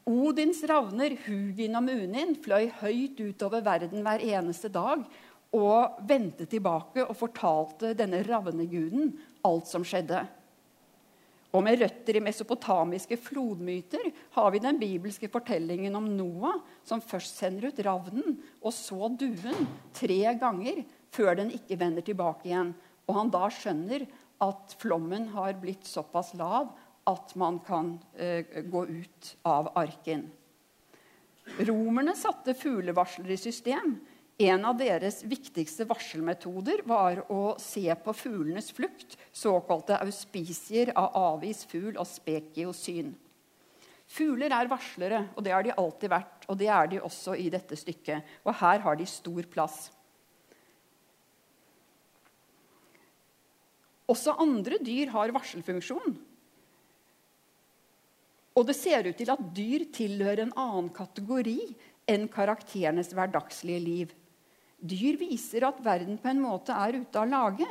Odins 0.06 0.60
ravner, 0.70 1.16
Hugin 1.26 1.78
og 1.80 1.88
Munin, 1.88 2.36
fløy 2.38 2.68
høyt 2.82 3.22
utover 3.26 3.64
verden 3.66 4.04
hver 4.06 4.22
eneste 4.22 4.70
dag 4.70 5.02
og 5.56 6.02
vendte 6.06 6.46
tilbake 6.50 7.02
og 7.06 7.18
fortalte 7.18 7.96
denne 7.98 8.20
ravneguden 8.28 9.16
alt 9.48 9.70
som 9.72 9.86
skjedde. 9.88 10.20
Og 11.56 11.64
med 11.64 11.80
røtter 11.80 12.20
i 12.20 12.22
mesopotamiske 12.22 13.18
flodmyter 13.18 14.10
har 14.36 14.52
vi 14.52 14.62
den 14.62 14.78
bibelske 14.78 15.30
fortellingen 15.32 15.96
om 15.98 16.10
Noah, 16.18 16.60
som 16.84 17.02
først 17.02 17.40
sender 17.40 17.72
ut 17.72 17.82
ravnen 17.88 18.36
og 18.60 18.76
så 18.76 19.08
duen 19.10 19.70
tre 19.96 20.20
ganger 20.38 20.84
før 21.16 21.40
den 21.40 21.54
ikke 21.56 21.80
vender 21.80 22.06
tilbake 22.06 22.52
igjen. 22.52 22.76
Og 23.08 23.18
han 23.18 23.32
da 23.34 23.48
skjønner 23.54 24.06
at 24.44 24.76
flommen 24.82 25.30
har 25.32 25.56
blitt 25.62 25.88
såpass 25.88 26.34
lav 26.38 26.74
at 27.06 27.36
man 27.38 27.60
kan 27.66 27.96
eh, 28.18 28.46
gå 28.66 28.86
ut 28.88 29.32
av 29.46 29.72
arken. 29.78 30.26
Romerne 31.62 32.16
satte 32.18 32.56
fuglevarsler 32.58 33.32
i 33.32 33.38
system. 33.38 34.00
En 34.42 34.66
av 34.68 34.76
deres 34.76 35.22
viktigste 35.24 35.86
varselmetoder 35.88 36.82
var 36.90 37.22
å 37.32 37.56
se 37.62 37.86
på 38.04 38.14
fuglenes 38.18 38.72
flukt, 38.76 39.16
såkalte 39.32 40.00
auspicier 40.04 40.92
av 40.98 41.14
avis, 41.16 41.64
fugl 41.70 41.96
og 41.96 42.10
spekiosyn. 42.10 43.14
Fugler 44.12 44.54
er 44.54 44.70
varslere, 44.70 45.22
og 45.38 45.46
det 45.46 45.54
har 45.56 45.64
de 45.66 45.74
alltid 45.74 46.12
vært. 46.12 46.46
Og 46.52 46.58
det 46.60 46.68
er 46.70 46.90
de 46.92 47.02
også 47.02 47.38
i 47.42 47.48
dette 47.54 47.78
stykket. 47.80 48.36
Og 48.46 48.54
her 48.60 48.84
har 48.84 49.00
de 49.00 49.08
stor 49.10 49.48
plass. 49.50 49.88
Også 54.12 54.36
andre 54.38 54.78
dyr 54.84 55.10
har 55.16 55.34
varselfunksjon. 55.34 56.20
Og 58.56 58.68
det 58.70 58.78
ser 58.78 59.10
ut 59.10 59.18
til 59.20 59.32
at 59.34 59.48
dyr 59.56 59.88
tilhører 59.96 60.46
en 60.46 60.54
annen 60.60 60.92
kategori 60.96 61.60
enn 62.12 62.30
karakterenes 62.32 63.12
hverdagslige 63.16 63.82
liv. 63.84 64.14
Dyr 64.80 65.18
viser 65.20 65.66
at 65.68 65.82
verden 65.84 66.20
på 66.22 66.30
en 66.32 66.44
måte 66.44 66.76
er 66.76 67.02
ute 67.02 67.20
av 67.20 67.28
lage. 67.32 67.68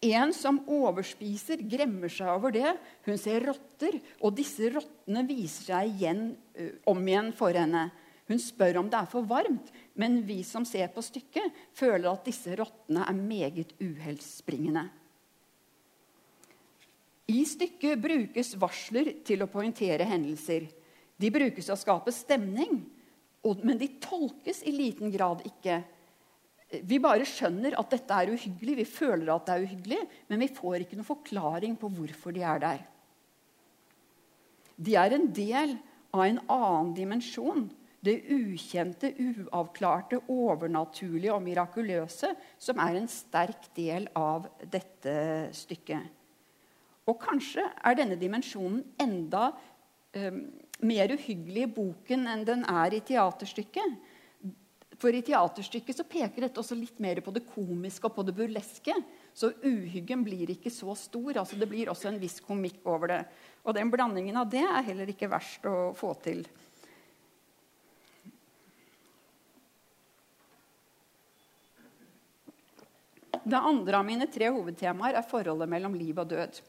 En 0.00 0.30
som 0.32 0.62
overspiser, 0.70 1.60
gremmer 1.68 2.12
seg 2.12 2.30
over 2.32 2.54
det. 2.54 2.70
Hun 3.04 3.18
ser 3.20 3.44
rotter, 3.50 3.98
og 4.24 4.36
disse 4.38 4.70
rottene 4.72 5.26
viser 5.28 5.74
seg 5.74 5.90
igjen, 5.90 6.22
om 6.88 7.02
igjen 7.04 7.34
for 7.36 7.56
henne. 7.56 7.90
Hun 8.30 8.40
spør 8.40 8.78
om 8.80 8.88
det 8.88 9.00
er 9.00 9.10
for 9.10 9.26
varmt, 9.26 9.72
men 9.98 10.20
vi 10.24 10.38
som 10.46 10.64
ser 10.68 10.88
på 10.94 11.02
stykket, 11.02 11.50
føler 11.76 12.08
at 12.12 12.24
disse 12.28 12.54
rottene 12.56 13.02
er 13.10 13.18
meget 13.18 13.74
uheldsbringende. 13.82 14.86
I 17.30 17.44
stykket 17.46 18.00
brukes 18.02 18.54
varsler 18.58 19.12
til 19.26 19.44
å 19.44 19.50
poengtere 19.50 20.06
hendelser. 20.08 20.66
De 21.20 21.30
brukes 21.30 21.68
til 21.68 21.76
å 21.76 21.78
skape 21.78 22.12
stemning, 22.14 22.80
men 23.62 23.80
de 23.80 23.88
tolkes 24.02 24.64
i 24.66 24.72
liten 24.74 25.12
grad 25.14 25.44
ikke. 25.46 25.80
Vi 26.86 27.00
bare 27.02 27.26
skjønner 27.26 27.74
at 27.78 27.90
dette 27.92 28.16
er 28.16 28.32
uhyggelig, 28.34 28.76
vi 28.78 28.86
føler 28.88 29.32
at 29.34 29.46
det 29.46 29.54
er 29.54 29.66
uhyggelig, 29.66 30.00
men 30.30 30.42
vi 30.42 30.50
får 30.54 30.84
ikke 30.84 30.98
noen 30.98 31.08
forklaring 31.08 31.76
på 31.78 31.90
hvorfor 31.96 32.34
de 32.34 32.44
er 32.46 32.62
der. 32.62 32.84
De 34.80 34.94
er 34.96 35.16
en 35.16 35.26
del 35.36 35.74
av 36.14 36.24
en 36.24 36.40
annen 36.46 36.94
dimensjon. 36.96 37.68
Det 38.00 38.14
ukjente, 38.32 39.10
uavklarte, 39.20 40.22
overnaturlige 40.32 41.34
og 41.34 41.42
mirakuløse, 41.44 42.30
som 42.56 42.80
er 42.80 42.96
en 42.96 43.10
sterk 43.12 43.68
del 43.76 44.08
av 44.16 44.46
dette 44.72 45.50
stykket. 45.58 46.19
Og 47.10 47.18
kanskje 47.18 47.64
er 47.66 47.98
denne 47.98 48.18
dimensjonen 48.20 48.84
enda 49.02 49.50
eh, 50.14 50.30
mer 50.86 51.12
uhyggelig 51.16 51.66
i 51.66 51.72
boken 51.74 52.28
enn 52.30 52.46
den 52.46 52.64
er 52.70 52.94
i 52.94 53.02
teaterstykket. 53.04 53.98
For 55.00 55.16
i 55.16 55.22
teaterstykket 55.24 55.96
så 55.96 56.04
peker 56.04 56.44
dette 56.44 56.60
også 56.60 56.76
litt 56.76 56.98
mer 57.00 57.22
på 57.24 57.32
det 57.32 57.46
komiske 57.48 58.10
og 58.10 58.18
på 58.18 58.24
det 58.28 58.34
burleske. 58.36 58.94
Så 59.32 59.52
uhyggen 59.64 60.24
blir 60.26 60.52
ikke 60.52 60.72
så 60.72 60.92
stor. 60.98 61.38
altså 61.40 61.56
Det 61.56 61.68
blir 61.70 61.88
også 61.88 62.10
en 62.10 62.20
viss 62.20 62.40
komikk 62.44 62.84
over 62.84 63.14
det. 63.14 63.20
Og 63.64 63.76
den 63.76 63.92
blandingen 63.92 64.36
av 64.36 64.50
det 64.52 64.64
er 64.66 64.84
heller 64.90 65.08
ikke 65.08 65.30
verst 65.32 65.64
å 65.68 65.92
få 65.96 66.12
til. 66.20 66.44
Det 73.40 73.56
andre 73.56 73.96
av 73.96 74.04
mine 74.04 74.28
tre 74.28 74.50
hovedtemaer 74.52 75.16
er 75.16 75.26
forholdet 75.26 75.70
mellom 75.70 75.96
liv 75.96 76.18
og 76.20 76.28
død. 76.28 76.60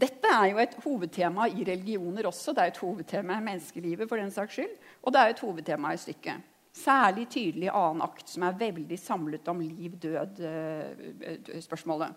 Dette 0.00 0.28
er 0.32 0.46
jo 0.52 0.58
et 0.62 0.76
hovedtema 0.84 1.42
i 1.50 1.64
religioner 1.66 2.24
også. 2.30 2.48
Det 2.56 2.62
er 2.62 2.68
et 2.70 2.80
hovedtema 2.80 3.32
i 3.36 3.44
menneskelivet, 3.44 4.08
for 4.08 4.16
den 4.20 4.32
saks 4.32 4.52
skyld. 4.56 4.74
Og 5.02 5.08
det 5.12 5.18
er 5.20 5.28
et 5.34 5.44
hovedtema 5.44 5.88
i 5.92 6.00
stykket. 6.00 6.36
Særlig 6.80 7.24
tydelig 7.28 7.66
i 7.66 7.74
annen 7.74 8.02
akt, 8.06 8.28
som 8.30 8.42
er 8.46 8.60
veldig 8.60 8.98
samlet 9.00 9.48
om 9.50 9.58
liv-død-spørsmålet. 9.60 12.10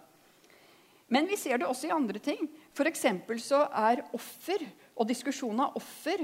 Men 1.14 1.28
vi 1.30 1.38
ser 1.38 1.58
det 1.60 1.68
også 1.68 1.88
i 1.90 1.96
andre 1.96 2.20
ting. 2.24 2.42
F.eks. 2.74 3.06
så 3.44 3.60
er 3.68 4.06
offer 4.16 4.60
og 4.96 5.10
diskusjonen 5.10 5.60
av 5.66 5.76
offer 5.78 6.20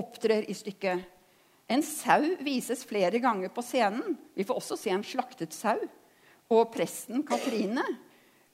opptrer 0.00 0.42
i 0.50 0.54
stykket. 0.56 0.98
En 1.70 1.82
sau 1.84 2.22
vises 2.44 2.84
flere 2.84 3.18
ganger 3.22 3.48
på 3.54 3.62
scenen. 3.64 4.18
Vi 4.36 4.44
får 4.44 4.56
også 4.60 4.76
se 4.80 4.90
en 4.92 5.06
slaktet 5.06 5.52
sau. 5.56 5.78
Og 6.52 6.72
presten 6.74 7.24
Katrine 7.24 7.84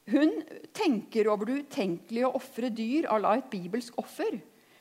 hun 0.09 0.33
tenker 0.73 1.29
over 1.31 1.47
det 1.47 1.67
utenkelige 1.67 2.29
å 2.29 2.39
ofre 2.39 2.71
dyr 2.73 3.09
à 3.11 3.19
la 3.21 3.37
et 3.39 3.51
bibelsk 3.53 3.99
offer. 4.01 4.39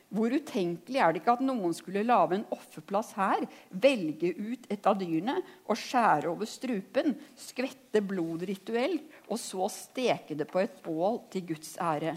Hvor 0.09 0.33
utenkelig 0.33 0.97
er 0.97 1.13
det 1.13 1.21
ikke 1.21 1.35
at 1.35 1.43
noen 1.45 1.73
skulle 1.77 2.01
lage 2.07 2.39
en 2.39 2.47
offerplass 2.55 3.11
her, 3.13 3.43
velge 3.69 4.31
ut 4.39 4.63
et 4.73 4.87
av 4.89 4.97
dyrene 4.97 5.35
og 5.67 5.77
skjære 5.77 6.31
over 6.31 6.49
strupen, 6.49 7.13
skvette 7.37 8.01
blod 8.01 8.47
rituelt, 8.49 9.05
og 9.29 9.37
så 9.37 9.69
steke 9.69 10.37
det 10.39 10.49
på 10.49 10.63
et 10.63 10.79
bål 10.85 11.21
til 11.29 11.45
Guds 11.51 11.75
ære? 11.77 12.15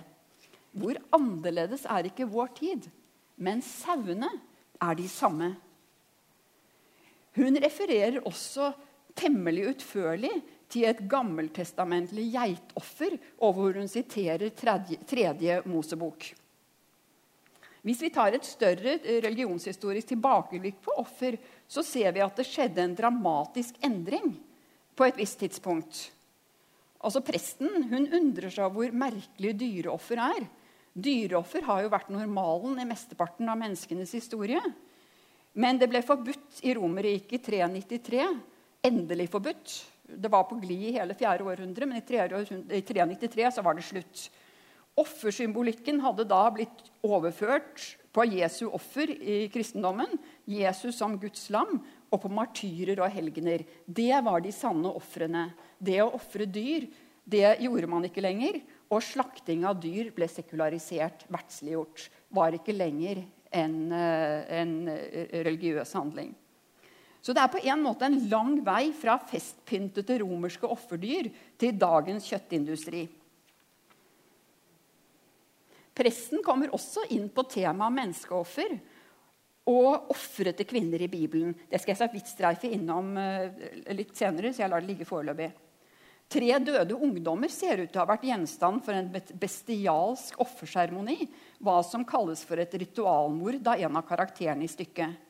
Hvor 0.72 0.96
annerledes 1.12 1.84
er 1.84 2.08
ikke 2.08 2.30
vår 2.32 2.54
tid? 2.56 2.88
Men 3.36 3.60
sauene 3.60 4.30
er 4.80 4.96
de 4.96 5.08
samme. 5.10 5.52
Hun 7.36 7.60
refererer 7.60 8.22
også 8.24 8.72
temmelig 9.16 9.68
utførlig 9.74 10.32
til 10.72 10.86
et 10.88 11.02
gammeltestamentlig 11.10 12.30
geitoffer, 12.32 13.18
og 13.44 13.58
hvor 13.58 13.76
hun 13.76 13.90
siterer 13.90 14.54
tredje, 14.56 14.98
tredje 15.08 15.60
Mosebok. 15.68 16.30
Hvis 17.82 18.00
vi 18.04 18.12
tar 18.14 18.36
et 18.36 18.46
større 18.46 18.94
eh, 19.00 19.18
religionshistorisk 19.24 20.12
tilbakeblikk 20.12 20.78
på 20.84 20.94
offer, 21.02 21.36
så 21.66 21.82
ser 21.82 22.14
vi 22.14 22.22
at 22.22 22.36
det 22.38 22.46
skjedde 22.46 22.84
en 22.84 22.96
dramatisk 22.98 23.78
endring 23.82 24.36
på 24.94 25.08
et 25.08 25.18
visst 25.18 25.40
tidspunkt. 25.42 26.04
Altså 27.02 27.24
Presten 27.26 27.88
hun 27.90 28.06
undrer 28.06 28.52
seg 28.54 28.70
hvor 28.70 28.94
merkelig 28.94 29.56
dyreoffer 29.58 30.20
er. 30.22 30.46
Dyreoffer 30.92 31.66
har 31.66 31.82
jo 31.82 31.90
vært 31.90 32.12
normalen 32.14 32.78
i 32.78 32.86
mesteparten 32.86 33.50
av 33.50 33.58
menneskenes 33.58 34.12
historie. 34.14 34.62
Men 35.58 35.80
det 35.80 35.88
ble 35.90 36.04
forbudt 36.06 36.62
i 36.62 36.76
Romerriket 36.78 37.40
i 37.40 37.42
393. 37.50 38.28
Endelig 38.86 39.26
forbudt. 39.32 39.74
Det 40.16 40.30
var 40.32 40.46
på 40.48 40.58
glid 40.60 40.88
i 40.88 40.94
hele 40.98 41.16
fjerde 41.18 41.46
århundre, 41.48 41.88
men 41.88 42.00
i 42.00 42.82
393 42.84 43.50
så 43.56 43.64
var 43.64 43.78
det 43.78 43.86
slutt. 43.86 44.26
Offersymbolikken 45.00 46.02
hadde 46.04 46.28
da 46.28 46.42
blitt 46.52 46.90
overført 47.06 47.80
på 48.12 48.26
Jesu 48.28 48.66
offer 48.68 49.08
i 49.08 49.46
kristendommen, 49.52 50.18
Jesus 50.44 50.98
som 51.00 51.16
Guds 51.20 51.46
lam, 51.54 51.78
og 52.12 52.20
på 52.20 52.28
martyrer 52.28 53.00
og 53.00 53.12
helgener. 53.14 53.64
Det 53.86 54.18
var 54.24 54.44
de 54.44 54.52
sanne 54.52 54.92
ofrene. 54.92 55.46
Det 55.80 55.96
å 56.04 56.12
ofre 56.18 56.44
dyr 56.44 56.90
det 57.24 57.56
gjorde 57.62 57.88
man 57.88 58.04
ikke 58.04 58.24
lenger. 58.24 58.60
Og 58.92 59.04
slakting 59.06 59.64
av 59.64 59.78
dyr 59.80 60.10
ble 60.12 60.28
sekularisert, 60.28 61.24
verdsliggjort. 61.32 62.10
Var 62.34 62.58
ikke 62.58 62.76
lenger 62.76 63.22
en, 63.52 63.92
eh, 63.92 64.60
en 64.60 64.88
eh, 64.88 65.40
religiøs 65.46 65.92
handling. 65.96 66.34
Så 67.22 67.34
det 67.34 67.42
er 67.42 67.52
på 67.52 67.62
en 67.62 67.82
måte 67.84 68.08
en 68.08 68.18
lang 68.30 68.56
vei 68.66 68.90
fra 68.98 69.14
festpyntede 69.30 70.18
romerske 70.24 70.66
offerdyr 70.66 71.28
til 71.60 71.76
dagens 71.78 72.26
kjøttindustri. 72.26 73.04
Presten 75.92 76.42
kommer 76.42 76.72
også 76.74 77.04
inn 77.14 77.28
på 77.30 77.44
temaet 77.52 77.94
menneskeoffer 77.94 78.74
og 79.70 80.10
ofre 80.10 80.54
til 80.56 80.66
kvinner 80.66 81.04
i 81.04 81.10
Bibelen. 81.12 81.52
Det 81.70 81.78
skal 81.78 81.92
jeg 81.92 82.00
så 82.00 82.08
vidt 82.10 82.30
streife 82.30 82.70
innom 82.74 83.12
eh, 83.20 83.52
litt 83.94 84.16
senere, 84.18 84.50
så 84.50 84.64
jeg 84.64 84.72
lar 84.72 84.82
det 84.82 84.90
ligge 84.90 85.06
foreløpig. 85.06 85.52
Tre 86.32 86.58
døde 86.64 86.96
ungdommer 86.96 87.52
ser 87.52 87.84
ut 87.84 87.90
til 87.92 88.00
å 88.00 88.06
ha 88.06 88.12
vært 88.14 88.24
gjenstand 88.24 88.80
for 88.82 88.96
en 88.96 89.10
bestialsk 89.38 90.40
offerseremoni, 90.40 91.28
hva 91.60 91.82
som 91.84 92.06
kalles 92.08 92.42
for 92.48 92.58
et 92.58 92.72
ritualmord 92.80 93.68
av 93.68 93.84
en 93.84 94.00
av 94.00 94.06
karakterene 94.08 94.64
i 94.64 94.72
stykket. 94.72 95.20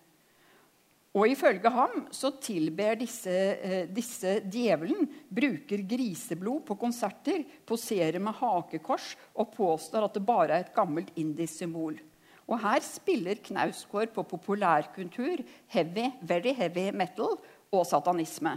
Og 1.13 1.29
ifølge 1.29 1.69
ham 1.69 2.07
så 2.15 2.31
tilber 2.41 2.97
disse, 2.97 3.33
eh, 3.61 3.85
disse 3.85 4.39
djevelen, 4.49 5.05
bruker 5.29 5.85
griseblod 5.85 6.65
på 6.65 6.77
konserter, 6.81 7.45
poserer 7.69 8.17
med 8.19 8.33
hakekors 8.39 9.13
og 9.37 9.53
påstår 9.53 10.07
at 10.07 10.17
det 10.17 10.25
bare 10.25 10.57
er 10.57 10.65
et 10.65 10.75
gammelt 10.75 11.13
indisk 11.21 11.61
symbol. 11.61 12.01
Og 12.49 12.59
her 12.65 12.81
spiller 12.81 13.45
Knausgård 13.45 14.15
på 14.15 14.25
populærkultur, 14.25 15.45
heavy, 15.69 16.09
very 16.23 16.55
heavy 16.57 16.89
metal 16.97 17.37
og 17.73 17.87
satanisme. 17.87 18.57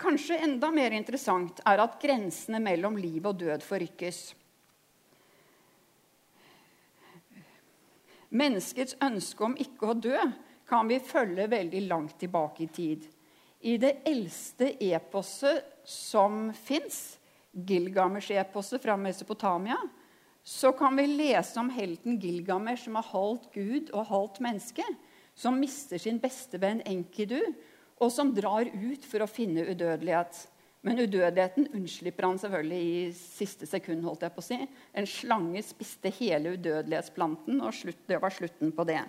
Kanskje 0.00 0.42
enda 0.44 0.68
mer 0.74 0.92
interessant 0.96 1.60
er 1.64 1.80
at 1.80 2.00
grensene 2.02 2.60
mellom 2.60 2.96
liv 3.00 3.24
og 3.24 3.38
død 3.40 3.64
forrykkes. 3.64 4.34
Menneskets 8.34 8.96
ønske 9.04 9.46
om 9.46 9.54
ikke 9.60 9.92
å 9.92 9.94
dø 9.94 10.18
kan 10.68 10.88
vi 10.90 10.98
følge 11.02 11.46
veldig 11.50 11.82
langt 11.86 12.16
tilbake 12.18 12.64
i 12.64 12.72
tid. 12.72 13.04
I 13.64 13.76
det 13.80 14.00
eldste 14.08 14.72
eposet 14.82 15.64
som 15.88 16.48
fins, 16.52 17.18
Gilgamesh-eposet 17.54 18.82
fra 18.82 18.96
Mesopotamia, 18.98 19.78
så 20.44 20.74
kan 20.76 20.96
vi 20.98 21.06
lese 21.08 21.56
om 21.60 21.70
helten 21.72 22.18
Gilgamesh 22.20 22.84
som 22.84 22.98
er 23.00 23.12
halvt 23.12 23.46
gud 23.54 23.92
og 23.94 24.10
halvt 24.10 24.40
menneske, 24.44 24.84
som 25.34 25.56
mister 25.58 26.02
sin 26.02 26.18
beste 26.20 26.60
venn 26.60 26.82
Enkidu, 26.84 27.40
og 28.02 28.10
som 28.12 28.34
drar 28.34 28.66
ut 28.66 29.06
for 29.06 29.24
å 29.24 29.30
finne 29.30 29.64
udødelighet. 29.70 30.42
Men 30.84 31.00
udødeligheten 31.00 31.70
unnslipper 31.72 32.26
han 32.28 32.38
selvfølgelig 32.38 32.80
i 32.84 33.12
siste 33.16 33.66
sekund. 33.66 34.04
holdt 34.04 34.26
jeg 34.26 34.34
på 34.34 34.42
å 34.42 34.44
si. 34.44 34.58
En 34.92 35.06
slange 35.08 35.62
spiste 35.64 36.12
hele 36.18 36.58
udødelighetsplanten, 36.58 37.62
og 37.64 37.72
slutt, 37.72 38.02
det 38.06 38.20
var 38.20 38.34
slutten 38.34 38.72
på 38.72 38.84
det. 38.84 39.00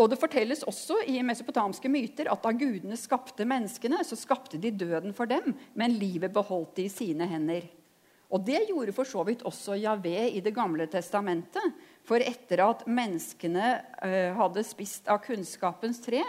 Og 0.00 0.08
Det 0.08 0.16
fortelles 0.18 0.64
også 0.64 1.02
i 1.06 1.20
mesopotamske 1.20 1.90
myter 1.92 2.30
at 2.32 2.42
da 2.42 2.54
gudene 2.56 2.96
skapte 2.96 3.44
menneskene, 3.44 4.00
så 4.04 4.16
skapte 4.16 4.56
de 4.58 4.72
døden 4.72 5.12
for 5.12 5.28
dem, 5.28 5.52
men 5.76 5.98
livet 6.00 6.32
beholdt 6.32 6.78
de 6.80 6.88
i 6.88 6.92
sine 6.92 7.28
hender. 7.28 7.68
Og 8.32 8.40
Det 8.40 8.64
gjorde 8.70 8.94
for 8.96 9.04
så 9.04 9.20
vidt 9.28 9.44
også 9.44 9.76
Javé 9.76 10.30
i 10.32 10.40
Det 10.40 10.54
gamle 10.56 10.86
testamentet. 10.88 11.76
For 12.08 12.24
etter 12.24 12.64
at 12.64 12.86
menneskene 12.88 13.66
uh, 14.00 14.32
hadde 14.40 14.64
spist 14.64 15.06
av 15.12 15.20
kunnskapens 15.22 16.00
tre, 16.00 16.24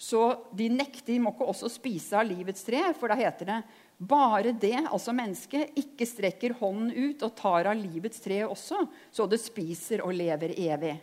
så 0.00 0.22
de 0.56 0.70
nekter, 0.72 1.12
de 1.12 1.20
må 1.20 1.34
ikke 1.34 1.50
også 1.52 1.68
spise 1.68 2.16
av 2.16 2.24
livets 2.24 2.64
tre, 2.64 2.80
for 2.96 3.12
da 3.12 3.18
heter 3.20 3.50
det 3.50 3.60
bare 4.00 4.54
det, 4.56 4.78
altså 4.88 5.12
mennesket, 5.12 5.74
ikke 5.76 6.06
strekker 6.08 6.54
hånden 6.56 6.88
ut 6.94 7.20
og 7.26 7.34
tar 7.36 7.68
av 7.68 7.76
livets 7.76 8.22
tre 8.24 8.38
også, 8.46 8.80
så 9.12 9.26
det 9.28 9.42
spiser 9.42 10.00
og 10.00 10.14
lever 10.16 10.54
evig. 10.56 10.94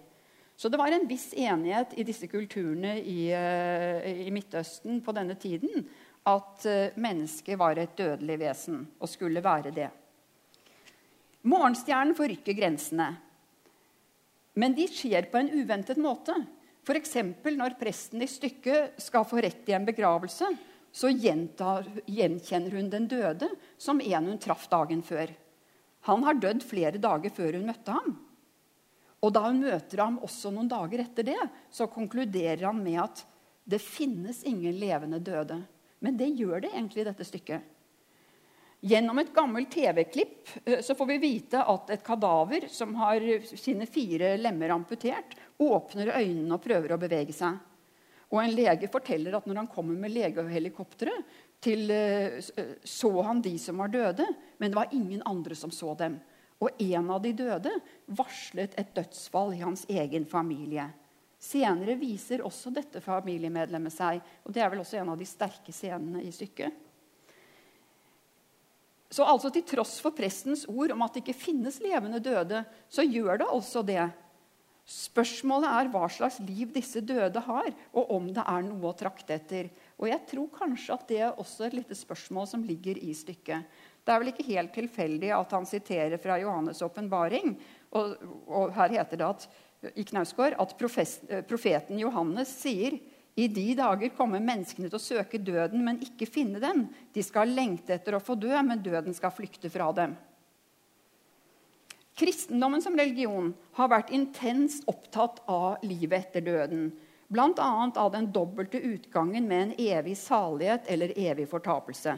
Så 0.57 0.71
det 0.73 0.79
var 0.81 0.89
en 0.89 1.05
viss 1.05 1.29
enighet 1.38 1.93
i 1.93 2.07
disse 2.07 2.25
kulturene 2.31 2.95
i, 2.97 3.29
uh, 3.29 4.01
i 4.25 4.33
Midtøsten 4.33 4.97
på 5.05 5.13
denne 5.13 5.38
tiden 5.38 5.86
at 6.25 6.65
uh, 6.65 6.97
mennesket 6.97 7.62
var 7.62 7.77
et 7.77 7.93
dødelig 7.99 8.39
vesen 8.41 8.81
og 8.97 9.13
skulle 9.13 9.45
være 9.45 9.75
det. 9.77 9.91
Morgenstjernen 11.45 12.17
forrykker 12.17 12.57
grensene. 12.57 13.12
Men 14.57 14.73
de 14.73 14.89
skjer 14.89 15.29
på 15.29 15.38
en 15.38 15.53
uventet 15.53 16.01
måte. 16.01 16.33
F.eks. 16.88 17.17
når 17.43 17.76
presten 17.76 18.21
i 18.23 18.30
stykket 18.32 19.02
skal 19.04 19.26
få 19.28 19.41
rett 19.43 19.67
i 19.67 19.76
en 19.76 19.88
begravelse, 19.88 20.47
så 20.91 21.10
gjentar, 21.12 21.84
gjenkjenner 22.08 22.78
hun 22.80 22.88
den 22.89 23.10
døde 23.12 23.50
som 23.78 24.00
en 24.00 24.30
hun 24.32 24.39
traff 24.39 24.69
dagen 24.71 25.04
før. 25.04 25.34
Han 26.08 26.23
har 26.23 26.39
dødd 26.39 26.63
flere 26.63 27.02
dager 27.04 27.34
før 27.36 27.58
hun 27.60 27.67
møtte 27.67 27.91
ham. 27.91 28.15
Og 29.19 29.34
da 29.36 29.43
hun 29.50 29.60
møter 29.65 30.00
ham 30.00 30.21
også 30.23 30.54
noen 30.54 30.69
dager 30.71 31.04
etter 31.04 31.28
det, 31.28 31.39
så 31.73 31.89
konkluderer 31.91 32.69
han 32.69 32.80
med 32.80 33.02
at 33.04 33.26
det 33.67 33.84
finnes 33.84 34.45
ingen 34.47 34.78
levende 34.80 35.19
døde. 35.19 35.60
Men 36.00 36.15
det 36.15 36.30
gjør 36.39 36.63
det 36.63 36.71
egentlig 36.71 37.04
i 37.04 37.10
dette 37.10 37.28
stykket. 37.28 37.65
Gjennom 38.85 39.17
et 39.17 39.33
gammelt 39.33 39.71
TV-klipp 39.73 40.49
eh, 40.65 40.81
så 40.85 40.95
får 40.95 41.05
vi 41.09 41.17
vite 41.17 41.63
at 41.65 41.89
et 41.89 42.03
kadaver 42.05 42.67
som 42.69 42.93
har 43.01 43.23
sine 43.57 43.87
fire 43.89 44.35
lemmer 44.37 44.75
amputert, 44.75 45.33
åpner 45.57 46.13
øynene 46.19 46.53
og 46.53 46.61
prøver 46.61 46.93
å 46.93 47.01
bevege 47.01 47.33
seg. 47.33 47.57
Og 48.27 48.41
En 48.43 48.53
lege 48.53 48.89
forteller 48.91 49.37
at 49.37 49.47
når 49.47 49.61
han 49.63 49.69
kommer 49.71 49.97
med 49.97 50.13
legehelikopteret, 50.13 51.35
eh, 51.71 52.37
så 52.83 53.11
han 53.23 53.41
de 53.41 53.55
som 53.57 53.81
var 53.81 53.89
døde, 53.89 54.27
men 54.59 54.71
det 54.71 54.77
var 54.77 54.93
ingen 54.93 55.23
andre 55.25 55.55
som 55.55 55.71
så 55.71 55.95
dem. 55.97 56.19
Og 56.61 56.81
en 56.81 57.09
av 57.13 57.21
de 57.21 57.33
døde 57.37 57.71
varslet 58.17 58.73
et 58.77 58.93
dødsfall 58.93 59.55
i 59.55 59.61
hans 59.63 59.85
egen 59.89 60.25
familie. 60.25 60.89
Senere 61.39 61.95
viser 61.97 62.41
også 62.45 62.71
dette 62.73 63.01
familiemedlemmet 63.01 63.93
seg, 63.93 64.21
og 64.43 64.53
det 64.53 64.61
er 64.61 64.71
vel 64.73 64.81
også 64.81 64.97
en 65.01 65.13
av 65.13 65.17
de 65.17 65.25
sterke 65.25 65.73
scenene 65.73 66.23
i 66.25 66.33
stykket. 66.33 66.87
Så 69.09 69.23
altså 69.23 69.49
til 69.53 69.63
tross 69.67 69.97
for 70.03 70.15
prestens 70.15 70.65
ord 70.67 70.91
om 70.91 71.03
at 71.05 71.15
det 71.15 71.23
ikke 71.23 71.39
finnes 71.47 71.79
levende 71.83 72.19
døde, 72.23 72.63
så 72.91 73.05
gjør 73.07 73.39
det 73.39 73.51
altså 73.53 73.83
det. 73.87 74.03
Spørsmålet 74.87 75.67
er 75.67 75.89
hva 75.91 76.05
slags 76.11 76.37
liv 76.47 76.71
disse 76.75 77.01
døde 77.03 77.41
har, 77.43 77.69
og 77.91 78.11
om 78.15 78.29
det 78.31 78.43
er 78.43 78.63
noe 78.63 78.87
å 78.87 78.95
trakte 78.95 79.35
etter. 79.35 79.67
Og 79.99 80.07
jeg 80.07 80.21
tror 80.29 80.47
kanskje 80.55 80.95
at 80.95 81.09
det 81.09 81.17
er 81.25 81.41
også 81.43 81.67
et 81.67 81.75
lite 81.75 81.95
spørsmål 81.95 82.47
som 82.47 82.63
ligger 82.63 82.99
i 83.03 83.11
stykket. 83.15 83.67
Det 84.07 84.13
er 84.13 84.23
vel 84.23 84.31
ikke 84.31 84.47
helt 84.47 84.71
tilfeldig 84.75 85.33
at 85.35 85.55
han 85.57 85.67
siterer 85.67 86.15
fra 86.23 86.37
Johannes' 86.39 86.79
åpenbaring. 86.85 87.57
Og, 87.99 88.15
og, 88.47 88.71
her 88.77 88.95
heter 88.95 89.19
det 89.19 89.27
at, 89.27 89.47
i 89.99 90.07
Knausgård 90.07 90.55
at 90.55 90.75
profeten 90.79 91.99
Johannes 91.99 92.55
sier 92.63 92.95
i 93.38 93.45
de 93.54 93.67
dager 93.78 94.10
kommer 94.17 94.41
menneskene 94.41 94.89
til 94.89 94.97
å 94.97 95.02
søke 95.04 95.38
døden, 95.38 95.84
men 95.86 96.00
ikke 96.02 96.26
finne 96.26 96.58
den. 96.62 96.88
De 97.13 97.21
skal 97.21 97.52
lengte 97.54 97.93
etter 97.93 98.15
å 98.17 98.21
få 98.23 98.34
dø, 98.34 98.50
men 98.65 98.82
døden 98.82 99.13
skal 99.13 99.34
flykte 99.36 99.69
fra 99.69 99.91
dem. 99.93 100.15
Kristendommen 102.17 102.82
som 102.82 102.97
religion 102.97 103.52
har 103.78 103.91
vært 103.91 104.10
intenst 104.17 104.88
opptatt 104.89 105.43
av 105.54 105.84
livet 105.86 106.32
etter 106.32 106.41
døden. 106.47 106.88
Bl.a. 107.30 107.67
av 107.93 108.10
den 108.15 108.32
dobbelte 108.34 108.82
utgangen 108.82 109.45
med 109.45 109.67
en 109.67 109.76
evig 109.86 110.15
salighet 110.17 110.89
eller 110.89 111.13
evig 111.13 111.45
fortapelse. 111.52 112.15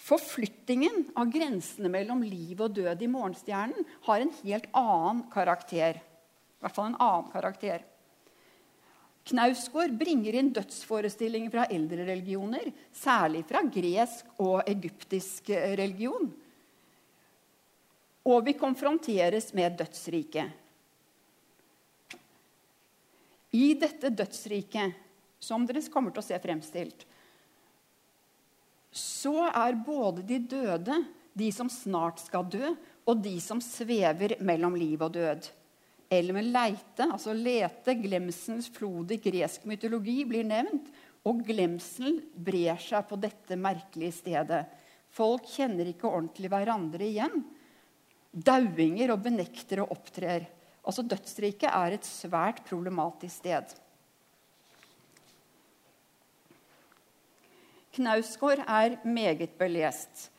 Forflyttingen 0.00 1.12
av 1.14 1.30
grensene 1.30 1.92
mellom 1.92 2.24
liv 2.26 2.58
og 2.58 2.74
død 2.74 3.06
i 3.06 3.12
morgenstjernen 3.12 3.86
har 4.08 4.24
en 4.24 4.34
helt 4.40 4.66
annen 4.74 5.22
karakter. 5.30 6.00
I 6.00 6.64
hvert 6.64 6.74
fall 6.74 6.90
en 6.90 7.00
annen 7.04 7.30
karakter. 7.30 7.84
Knausgård 9.28 9.92
bringer 10.00 10.36
inn 10.40 10.48
dødsforestillinger 10.56 11.52
fra 11.52 11.66
eldre 11.70 12.06
religioner, 12.08 12.70
særlig 12.92 13.44
fra 13.48 13.60
gresk 13.68 14.30
og 14.40 14.62
egyptisk 14.70 15.52
religion. 15.52 16.30
Og 18.30 18.42
vi 18.46 18.56
konfronteres 18.58 19.52
med 19.56 19.78
dødsriket. 19.80 20.56
I 23.50 23.74
dette 23.74 24.12
dødsriket, 24.14 24.98
som 25.40 25.64
dere 25.66 25.82
kommer 25.92 26.14
til 26.14 26.22
å 26.22 26.26
se 26.26 26.38
fremstilt, 26.42 27.06
så 28.90 29.46
er 29.48 29.78
både 29.86 30.24
de 30.26 30.38
døde, 30.50 30.96
de 31.34 31.48
som 31.54 31.70
snart 31.70 32.20
skal 32.22 32.46
dø, 32.50 32.72
og 33.06 33.22
de 33.22 33.36
som 33.42 33.62
svever 33.62 34.36
mellom 34.44 34.76
liv 34.78 35.02
og 35.02 35.14
død. 35.14 35.48
Eller 36.10 36.34
med 36.34 36.48
leite, 36.50 37.06
altså 37.06 37.32
lete, 37.36 37.94
glemselens 38.02 38.66
flod 38.74 39.12
i 39.14 39.20
gresk 39.22 39.66
mytologi 39.70 40.24
blir 40.26 40.46
nevnt. 40.48 40.88
Og 41.28 41.42
glemselen 41.46 42.18
brer 42.34 42.80
seg 42.80 43.04
på 43.06 43.18
dette 43.20 43.58
merkelige 43.60 44.16
stedet. 44.18 44.64
Folk 45.14 45.46
kjenner 45.52 45.90
ikke 45.90 46.08
ordentlig 46.08 46.50
hverandre 46.50 47.06
igjen. 47.06 47.44
Dauinger 48.30 49.12
og 49.14 49.22
benektere 49.26 49.84
opptrer. 49.84 50.48
Altså 50.80 51.04
Dødsriket 51.04 51.68
er 51.70 51.94
et 51.94 52.08
svært 52.08 52.64
problematisk 52.66 53.42
sted. 53.42 53.74
Knausgård 57.94 58.62
er 58.64 58.96
meget 59.04 59.54
belest. 59.58 60.30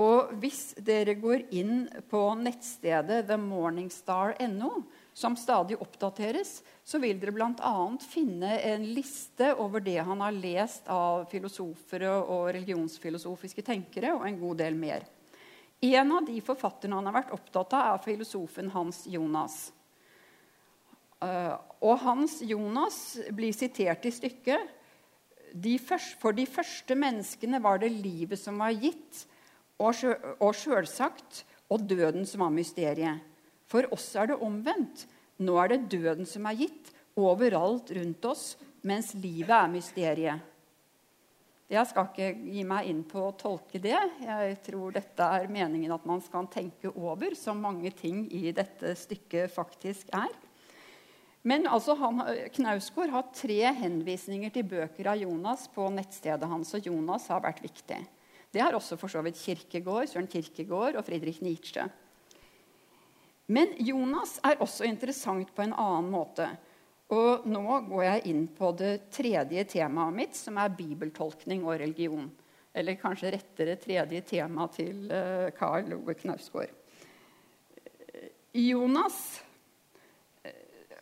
Og 0.00 0.32
hvis 0.42 0.72
dere 0.82 1.14
går 1.20 1.44
inn 1.54 1.84
på 2.10 2.20
nettstedet 2.40 3.22
themorningstar.no, 3.28 4.70
som 5.14 5.36
stadig 5.38 5.78
oppdateres, 5.80 6.58
så 6.84 6.98
vil 6.98 7.20
dere 7.22 7.32
bl.a. 7.32 7.74
finne 8.02 8.56
en 8.66 8.84
liste 8.96 9.52
over 9.62 9.80
det 9.84 10.00
han 10.02 10.20
har 10.24 10.34
lest 10.34 10.88
av 10.90 11.28
filosofer 11.30 12.08
og 12.10 12.48
religionsfilosofiske 12.56 13.62
tenkere, 13.64 14.10
og 14.16 14.26
en 14.26 14.40
god 14.40 14.58
del 14.64 14.78
mer. 14.78 15.06
En 15.84 16.12
av 16.16 16.26
de 16.26 16.40
forfatterne 16.42 16.98
han 16.98 17.06
har 17.06 17.14
vært 17.20 17.34
opptatt 17.36 17.76
av, 17.78 17.94
er 17.94 18.04
filosofen 18.04 18.72
Hans 18.74 19.04
Jonas. 19.10 19.58
Eh, 21.22 21.54
og 21.84 22.00
Hans 22.02 22.40
Jonas 22.42 22.98
blir 23.36 23.54
sitert 23.54 24.06
i 24.08 24.12
stykket. 24.14 24.72
De 25.54 25.76
første, 25.78 26.18
for 26.18 26.34
de 26.34 26.46
første 26.50 26.96
menneskene 26.98 27.60
var 27.62 27.78
det 27.78 27.92
livet 27.94 28.40
som 28.40 28.58
var 28.58 28.74
gitt, 28.74 29.26
og 29.78 30.54
sjølsagt, 30.58 31.44
og 31.70 31.86
døden 31.86 32.26
som 32.26 32.44
var 32.44 32.52
mysteriet. 32.54 33.33
For 33.70 33.88
oss 33.94 34.10
er 34.20 34.30
det 34.30 34.40
omvendt. 34.44 35.06
Nå 35.44 35.56
er 35.58 35.72
det 35.72 35.86
døden 35.96 36.28
som 36.28 36.46
er 36.46 36.58
gitt, 36.62 36.92
overalt 37.18 37.90
rundt 37.96 38.26
oss, 38.28 38.54
mens 38.86 39.12
livet 39.18 39.54
er 39.56 39.72
mysteriet. 39.72 40.50
Jeg 41.72 41.88
skal 41.88 42.10
ikke 42.10 42.26
gi 42.52 42.62
meg 42.68 42.88
inn 42.90 43.00
på 43.08 43.22
å 43.24 43.34
tolke 43.40 43.80
det. 43.82 43.96
Jeg 44.20 44.56
tror 44.66 44.92
dette 44.94 45.26
er 45.38 45.48
meningen 45.50 45.94
at 45.94 46.04
man 46.06 46.20
skal 46.22 46.46
tenke 46.52 46.92
over, 46.92 47.32
som 47.38 47.62
mange 47.64 47.90
ting 47.96 48.26
i 48.36 48.52
dette 48.54 48.92
stykket 49.00 49.52
faktisk 49.54 50.12
er. 50.14 50.34
Men 51.44 51.66
altså, 51.68 51.96
han, 52.00 52.20
Knausgård 52.54 53.12
har 53.12 53.32
tre 53.36 53.58
henvisninger 53.80 54.52
til 54.52 54.68
bøker 54.68 55.10
av 55.12 55.20
Jonas 55.20 55.66
på 55.72 55.88
nettstedet 55.92 56.48
hans, 56.48 56.72
og 56.76 56.86
Jonas 56.88 57.26
har 57.32 57.42
vært 57.44 57.64
viktig. 57.64 58.00
Det 58.54 58.62
har 58.62 58.76
også 58.76 58.96
for 59.00 59.12
så 59.12 59.24
vidt 59.24 59.40
Kirkegård, 59.40 60.06
Søren 60.12 60.30
Kirkegård 60.30 61.00
og 61.00 61.04
Friedrich 61.08 61.42
Nietzsche. 61.44 61.88
Men 63.46 63.74
Jonas 63.76 64.38
er 64.44 64.62
også 64.64 64.86
interessant 64.88 65.50
på 65.54 65.64
en 65.64 65.74
annen 65.76 66.12
måte. 66.12 66.46
Og 67.12 67.44
nå 67.46 67.64
går 67.90 68.04
jeg 68.06 68.22
inn 68.32 68.46
på 68.56 68.70
det 68.78 69.10
tredje 69.12 69.66
temaet 69.68 70.16
mitt, 70.16 70.38
som 70.38 70.56
er 70.60 70.72
bibeltolkning 70.72 71.66
og 71.66 71.76
religion. 71.82 72.30
Eller 72.74 72.96
kanskje 72.98 73.34
rettere 73.36 73.76
tredje 73.78 74.22
tema 74.26 74.66
til 74.72 75.04
Karl 75.58 75.92
Ove 75.98 76.16
Knausgård. 76.18 76.72
Jonas 78.54 79.18
eh, 80.46 80.56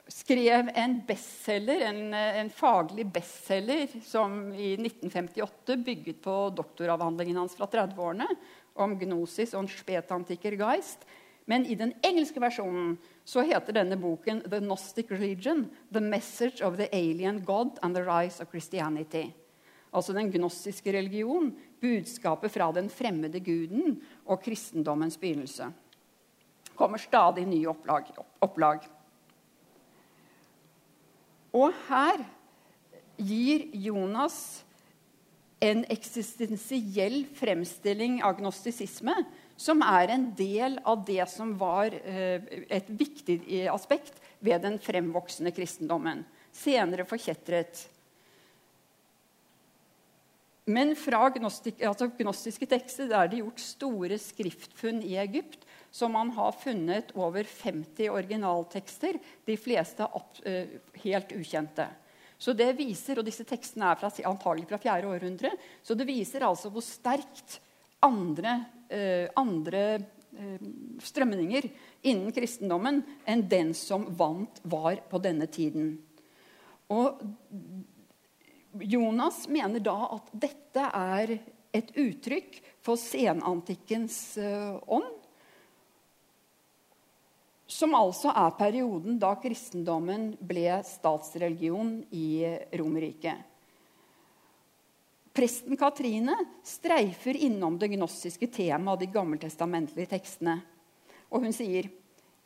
skrev 0.09 0.71
en 0.75 0.99
bestselger, 1.07 1.85
en, 1.91 2.15
en 2.17 2.51
faglig 2.53 3.05
bestselger 3.13 3.93
som 4.09 4.55
i 4.57 4.73
1958 4.81 5.77
bygget 5.85 6.23
på 6.25 6.37
doktoravhandlingen 6.57 7.43
hans 7.43 7.57
fra 7.59 7.69
30-årene 7.69 8.29
om 8.81 8.97
gnosis 8.97 9.53
og 9.59 9.69
spetantiker 9.69 10.57
geist, 10.57 11.05
men 11.47 11.67
i 11.67 11.75
den 11.75 11.93
engelske 12.07 12.41
versjonen 12.41 12.97
så 13.25 13.43
heter 13.47 13.75
denne 13.75 13.97
boken 13.99 14.43
'The 14.45 14.61
Gnostic 14.61 15.11
Religion 15.11 15.69
The 15.93 16.01
Message 16.01 16.63
of 16.65 16.77
the 16.77 16.89
Alien 16.93 17.43
God 17.45 17.79
and 17.83 17.95
the 17.95 18.05
Rise 18.05 18.43
of 18.43 18.53
Christianity'. 18.55 19.33
Altså 19.93 20.15
den 20.17 20.31
gnostiske 20.33 20.93
religion, 20.93 21.53
budskapet 21.81 22.51
fra 22.51 22.71
den 22.73 22.89
fremmede 22.91 23.41
guden 23.41 24.01
og 24.25 24.41
kristendommens 24.43 25.19
begynnelse. 25.19 25.73
kommer 26.77 26.99
stadig 26.99 27.47
nye 27.47 27.69
opplag. 27.69 28.05
opplag. 28.41 28.81
Og 31.53 31.73
her 31.89 32.25
gir 33.19 33.69
Jonas 33.75 34.65
en 35.61 35.85
eksistensiell 35.91 37.27
fremstilling 37.35 38.23
av 38.25 38.39
gnostisisme 38.41 39.15
som 39.63 39.83
er 39.87 40.11
en 40.11 40.27
del 40.35 40.79
av 40.89 41.05
det 41.07 41.23
som 41.31 41.55
var 41.59 41.95
eh, 41.95 42.43
et 42.67 42.89
viktig 42.91 43.39
aspekt 43.71 44.19
ved 44.43 44.65
den 44.65 44.79
fremvoksende 44.83 45.53
kristendommen. 45.55 46.25
Senere 46.53 47.07
forkjetret. 47.07 47.85
Men 50.73 50.95
fra 50.99 51.29
gnostik, 51.35 51.81
altså 51.83 52.11
gnostiske 52.19 52.67
tekster 52.71 53.09
der 53.11 53.31
det 53.31 53.39
er 53.39 53.45
gjort 53.45 53.63
store 53.63 54.19
skriftfunn 54.21 55.01
i 55.07 55.17
Egypt, 55.23 55.65
så 55.93 56.09
man 56.09 56.31
har 56.37 56.55
funnet 56.57 57.11
over 57.19 57.45
50 57.45 58.11
originaltekster, 58.11 59.19
de 59.45 59.57
fleste 59.59 60.07
uh, 60.07 60.77
helt 61.03 61.35
ukjente. 61.35 61.89
Så 62.39 62.55
det 62.57 62.71
viser, 62.79 63.19
og 63.19 63.27
Disse 63.27 63.45
tekstene 63.47 63.91
er 63.91 64.23
antagelig 64.31 64.71
fra 64.71 64.79
4. 64.81 65.11
århundre, 65.11 65.51
så 65.83 65.99
det 65.99 66.07
viser 66.09 66.47
altså 66.47 66.71
hvor 66.73 66.87
sterkt 66.87 67.59
andre 68.03 68.61
Eh, 68.63 68.82
andre 69.39 69.85
eh, 69.97 70.67
strømninger 71.03 71.69
innen 72.03 72.33
kristendommen 72.35 73.03
enn 73.29 73.47
den 73.49 73.73
som 73.79 74.07
vant, 74.19 74.61
var 74.63 75.01
på 75.11 75.21
denne 75.23 75.49
tiden. 75.51 75.95
Og 76.93 77.23
Jonas 78.81 79.47
mener 79.49 79.83
da 79.85 79.97
at 80.17 80.31
dette 80.33 80.85
er 80.97 81.37
et 81.73 81.91
uttrykk 81.97 82.61
for 82.85 83.01
senantikkens 83.01 84.37
eh, 84.41 84.77
ånd. 84.87 85.09
Som 87.73 87.95
altså 87.97 88.33
er 88.37 88.53
perioden 88.59 89.17
da 89.21 89.33
kristendommen 89.41 90.35
ble 90.45 90.83
statsreligion 90.85 92.03
i 92.13 92.45
Romerriket. 92.77 93.52
Presten 95.33 95.79
Katrine 95.81 96.37
streifer 96.65 97.37
innom 97.37 97.79
det 97.81 97.89
gnostiske 97.95 98.47
temaet 98.53 98.93
av 98.93 99.01
de 99.01 99.09
gammeltestamentlige 99.15 100.11
tekstene. 100.13 100.59
Og 101.33 101.47
hun 101.47 101.55
sier 101.57 101.89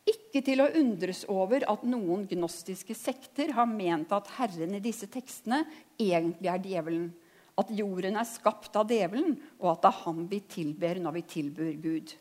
ikke 0.07 0.39
til 0.45 0.63
å 0.63 0.69
undres 0.79 1.25
over 1.27 1.65
at 1.67 1.83
noen 1.83 2.23
gnostiske 2.29 2.95
sekter 2.95 3.51
har 3.57 3.67
ment 3.67 4.13
at 4.15 4.29
Herren 4.37 4.77
i 4.77 4.83
disse 4.83 5.09
tekstene 5.11 5.65
egentlig 5.99 6.51
er 6.51 6.63
djevelen. 6.63 7.09
at 7.57 7.71
jorden 7.73 8.15
er 8.15 8.27
skapt 8.29 8.75
av 8.77 8.85
djevelen, 8.85 9.31
og 9.57 9.71
at 9.71 9.81
det 9.81 9.89
er 9.89 10.01
ham 10.03 10.19
vi 10.29 10.39
tilber 10.45 10.99
når 11.01 11.15
vi 11.15 11.21
tilbyr 11.25 11.71
Gud. 11.81 12.11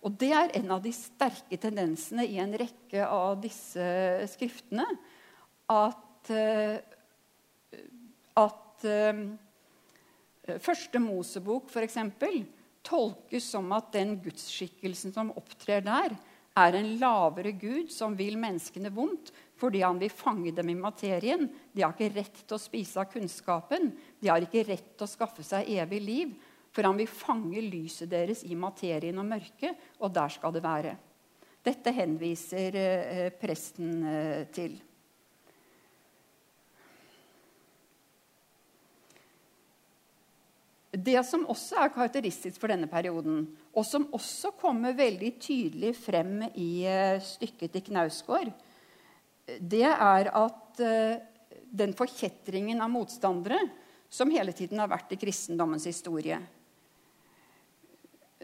Og 0.00 0.16
Det 0.16 0.30
er 0.32 0.54
en 0.56 0.70
av 0.70 0.80
de 0.80 0.92
sterke 0.96 1.58
tendensene 1.60 2.24
i 2.24 2.38
en 2.40 2.54
rekke 2.56 3.04
av 3.04 3.42
disse 3.42 3.84
skriftene. 4.32 4.86
At, 5.68 6.30
eh, 6.32 6.80
at 8.40 8.84
eh, 8.88 9.20
Første 10.58 11.02
Mosebok, 11.02 11.70
f.eks., 11.70 11.98
tolkes 12.86 13.46
som 13.52 13.68
at 13.76 13.92
den 13.92 14.16
gudsskikkelsen 14.24 15.12
som 15.14 15.32
opptrer 15.36 15.84
der, 15.84 16.16
er 16.58 16.76
en 16.76 16.88
lavere 16.98 17.52
gud 17.54 17.92
som 17.94 18.16
vil 18.18 18.34
menneskene 18.40 18.90
vondt 18.92 19.30
fordi 19.60 19.82
han 19.84 20.00
vil 20.00 20.12
fange 20.12 20.54
dem 20.56 20.70
i 20.72 20.78
materien. 20.78 21.44
De 21.72 21.84
har 21.84 21.92
ikke 21.92 22.14
rett 22.14 22.38
til 22.46 22.56
å 22.56 22.60
spise 22.60 23.00
av 23.02 23.10
kunnskapen. 23.12 23.90
De 24.16 24.30
har 24.32 24.40
ikke 24.40 24.64
rett 24.64 24.94
til 24.94 25.04
å 25.04 25.10
skaffe 25.10 25.44
seg 25.44 25.68
evig 25.76 26.00
liv. 26.00 26.32
For 26.72 26.86
han 26.86 26.96
vil 26.96 27.10
fange 27.10 27.60
lyset 27.60 28.08
deres 28.08 28.40
i 28.46 28.56
materien 28.56 29.18
og 29.20 29.28
mørket, 29.28 29.76
og 30.00 30.14
der 30.14 30.32
skal 30.32 30.54
det 30.54 30.62
være. 30.64 30.94
Dette 31.60 31.92
henviser 31.92 32.78
eh, 32.78 33.26
presten 33.36 33.90
eh, 34.06 34.44
til. 34.54 34.78
Det 41.00 41.20
som 41.24 41.46
også 41.48 41.78
er 41.80 41.92
karakteristisk 41.94 42.58
for 42.60 42.72
denne 42.72 42.88
perioden, 42.90 43.44
og 43.72 43.86
som 43.86 44.08
også 44.16 44.52
kommer 44.58 44.96
veldig 44.96 45.30
tydelig 45.40 45.94
frem 45.96 46.42
i 46.50 46.82
eh, 46.88 47.22
stykket 47.24 47.72
til 47.76 47.84
Knausgård, 47.88 48.50
det 49.60 49.86
er 49.86 50.30
at 50.34 50.82
eh, 50.84 51.20
den 51.70 51.94
forkjetringen 51.96 52.82
av 52.82 52.90
motstandere 52.92 53.60
som 54.10 54.32
hele 54.34 54.52
tiden 54.56 54.82
har 54.82 54.90
vært 54.90 55.14
i 55.14 55.20
kristendommens 55.20 55.86
historie 55.86 56.40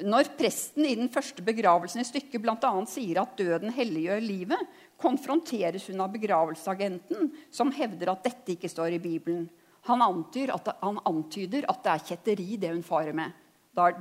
Når 0.07 0.31
presten 0.39 0.87
i 0.87 0.95
den 0.95 1.11
første 1.11 1.43
begravelsen 1.43 2.03
i 2.03 2.07
stykket 2.07 2.43
bl.a. 2.45 2.73
sier 2.87 3.23
at 3.23 3.37
døden 3.39 3.75
helliggjør 3.75 4.23
livet, 4.23 4.75
konfronteres 5.01 5.89
hun 5.91 6.03
av 6.05 6.13
begravelsesagenten, 6.15 7.33
som 7.51 7.73
hevder 7.75 8.13
at 8.13 8.27
dette 8.29 8.55
ikke 8.55 8.71
står 8.71 8.97
i 8.97 9.03
Bibelen. 9.03 9.47
Han, 9.87 10.03
at, 10.03 10.71
han 10.83 11.01
antyder 11.07 11.67
at 11.71 11.83
det 11.85 11.93
er 11.93 12.07
kjetteri, 12.11 12.49
det 12.59 12.73
hun 12.75 12.85
farer 12.87 13.17
med. 13.17 13.35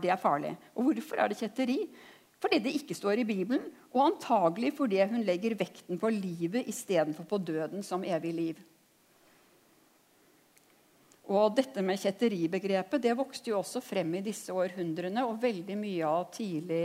Det 0.01 0.09
er 0.09 0.19
farlig. 0.19 0.55
Og 0.75 0.87
hvorfor 0.87 1.19
er 1.19 1.31
det 1.31 1.39
kjetteri? 1.39 1.79
Fordi 2.41 2.59
det 2.61 2.75
ikke 2.77 2.95
står 2.97 3.21
i 3.21 3.27
Bibelen, 3.27 3.67
og 3.93 4.05
antagelig 4.09 4.73
fordi 4.77 5.01
hun 5.07 5.23
legger 5.25 5.55
vekten 5.57 5.99
på 5.99 6.11
livet 6.13 6.67
istedenfor 6.69 7.27
på 7.29 7.39
døden 7.41 7.83
som 7.83 8.03
evig 8.03 8.33
liv. 8.35 8.63
Og 11.25 11.55
dette 11.57 11.81
med 11.81 11.97
kjetteribegrepet 11.97 13.01
det 13.01 13.15
vokste 13.17 13.49
jo 13.49 13.57
også 13.57 13.81
frem 13.81 14.11
i 14.19 14.21
disse 14.27 14.53
århundrene. 14.53 15.23
Og 15.25 15.39
veldig 15.41 15.77
mye 15.79 16.05
av, 16.05 16.27
tidlig, 16.35 16.83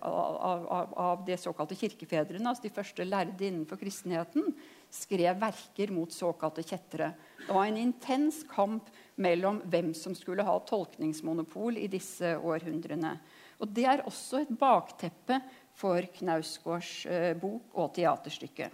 av, 0.00 0.38
av, 0.72 0.94
av 1.04 1.26
de 1.26 1.36
såkalte 1.40 1.76
kirkefedrene, 1.76 2.48
altså 2.48 2.64
de 2.64 2.72
første 2.72 3.04
lærde 3.04 3.44
innenfor 3.44 3.80
kristenheten, 3.80 4.54
skrev 4.88 5.36
verker 5.42 5.92
mot 5.92 6.16
såkalte 6.16 6.64
kjettere. 6.64 7.10
Det 7.44 7.52
var 7.52 7.66
en 7.66 7.76
intens 7.76 8.40
kamp 8.48 8.86
mellom 9.20 9.60
hvem 9.68 9.92
som 9.94 10.14
skulle 10.16 10.46
ha 10.46 10.54
tolkningsmonopol 10.64 11.76
i 11.76 11.90
disse 11.92 12.36
århundrene. 12.40 13.18
Og 13.60 13.68
Det 13.68 13.84
er 13.84 14.06
også 14.06 14.40
et 14.42 14.54
bakteppe 14.58 15.38
for 15.76 16.00
Knausgårds 16.16 17.06
eh, 17.06 17.34
bok 17.36 17.76
og 17.76 17.92
teaterstykke. 17.96 18.70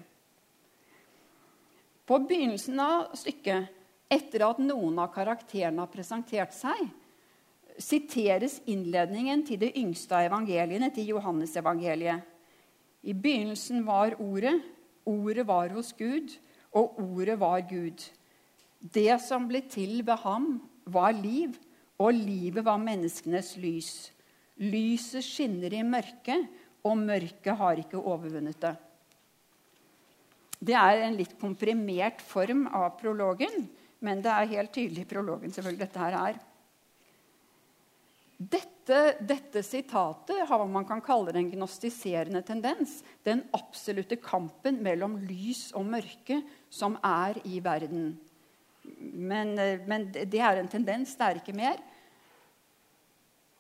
På 2.07 2.19
begynnelsen 2.27 2.79
av 2.83 3.11
stykket, 3.19 3.69
etter 4.11 4.43
at 4.47 4.63
noen 4.63 4.99
av 4.99 5.13
karakterene 5.15 5.83
har 5.83 5.91
presentert 5.91 6.55
seg, 6.55 6.89
siteres 7.81 8.59
innledningen 8.71 9.45
til 9.47 9.61
det 9.63 9.73
yngste 9.79 10.17
av 10.19 10.27
evangeliene, 10.27 10.91
til 10.95 11.13
Johannesevangeliet. 11.15 12.23
I 13.03 13.15
begynnelsen 13.15 13.85
var 13.87 14.19
Ordet, 14.21 14.59
Ordet 15.09 15.47
var 15.49 15.71
hos 15.75 15.95
Gud, 15.97 16.35
og 16.77 16.99
ordet 17.01 17.39
var 17.41 17.63
Gud. 17.67 18.03
Det 18.81 19.21
som 19.21 19.45
ble 19.49 19.61
til 19.69 20.01
ved 20.07 20.23
ham, 20.25 20.55
var 20.89 21.13
liv, 21.13 21.53
og 22.01 22.17
livet 22.17 22.65
var 22.65 22.81
menneskenes 22.81 23.55
lys. 23.61 23.91
Lyset 24.61 25.25
skinner 25.25 25.75
i 25.77 25.85
mørket, 25.85 26.49
og 26.85 26.97
mørket 26.97 27.59
har 27.61 27.81
ikke 27.83 28.01
overvunnet 28.01 28.57
det. 28.63 28.73
Det 30.61 30.77
er 30.77 31.07
en 31.07 31.17
litt 31.17 31.37
komprimert 31.41 32.21
form 32.25 32.67
av 32.73 32.95
prologen, 33.01 33.69
men 34.05 34.21
det 34.25 34.33
er 34.33 34.55
helt 34.55 34.73
tydelig 34.73 35.05
i 35.05 35.09
prologen 35.09 35.53
selvfølgelig 35.53 35.85
dette 35.85 36.01
her 36.01 36.17
er. 36.21 36.41
Dette, 38.41 39.01
dette, 39.21 39.61
sitatet 39.65 40.47
har 40.49 40.61
hva 40.61 40.67
man 40.69 40.87
kan 40.89 41.03
kalle 41.05 41.35
en 41.37 41.51
gnostiserende 41.53 42.41
tendens. 42.45 43.03
Den 43.25 43.43
absolutte 43.57 44.17
kampen 44.17 44.81
mellom 44.85 45.19
lys 45.29 45.69
og 45.77 45.85
mørke 45.93 46.41
som 46.73 46.97
er 47.05 47.37
i 47.45 47.61
verden. 47.65 48.15
Men, 48.83 49.55
men, 49.87 50.07
det 50.13 50.41
er 50.41 50.61
en 50.61 50.71
tendens, 50.71 51.17
det 51.19 51.27
er 51.27 51.41
ikke 51.41 51.57
mer. 51.57 51.81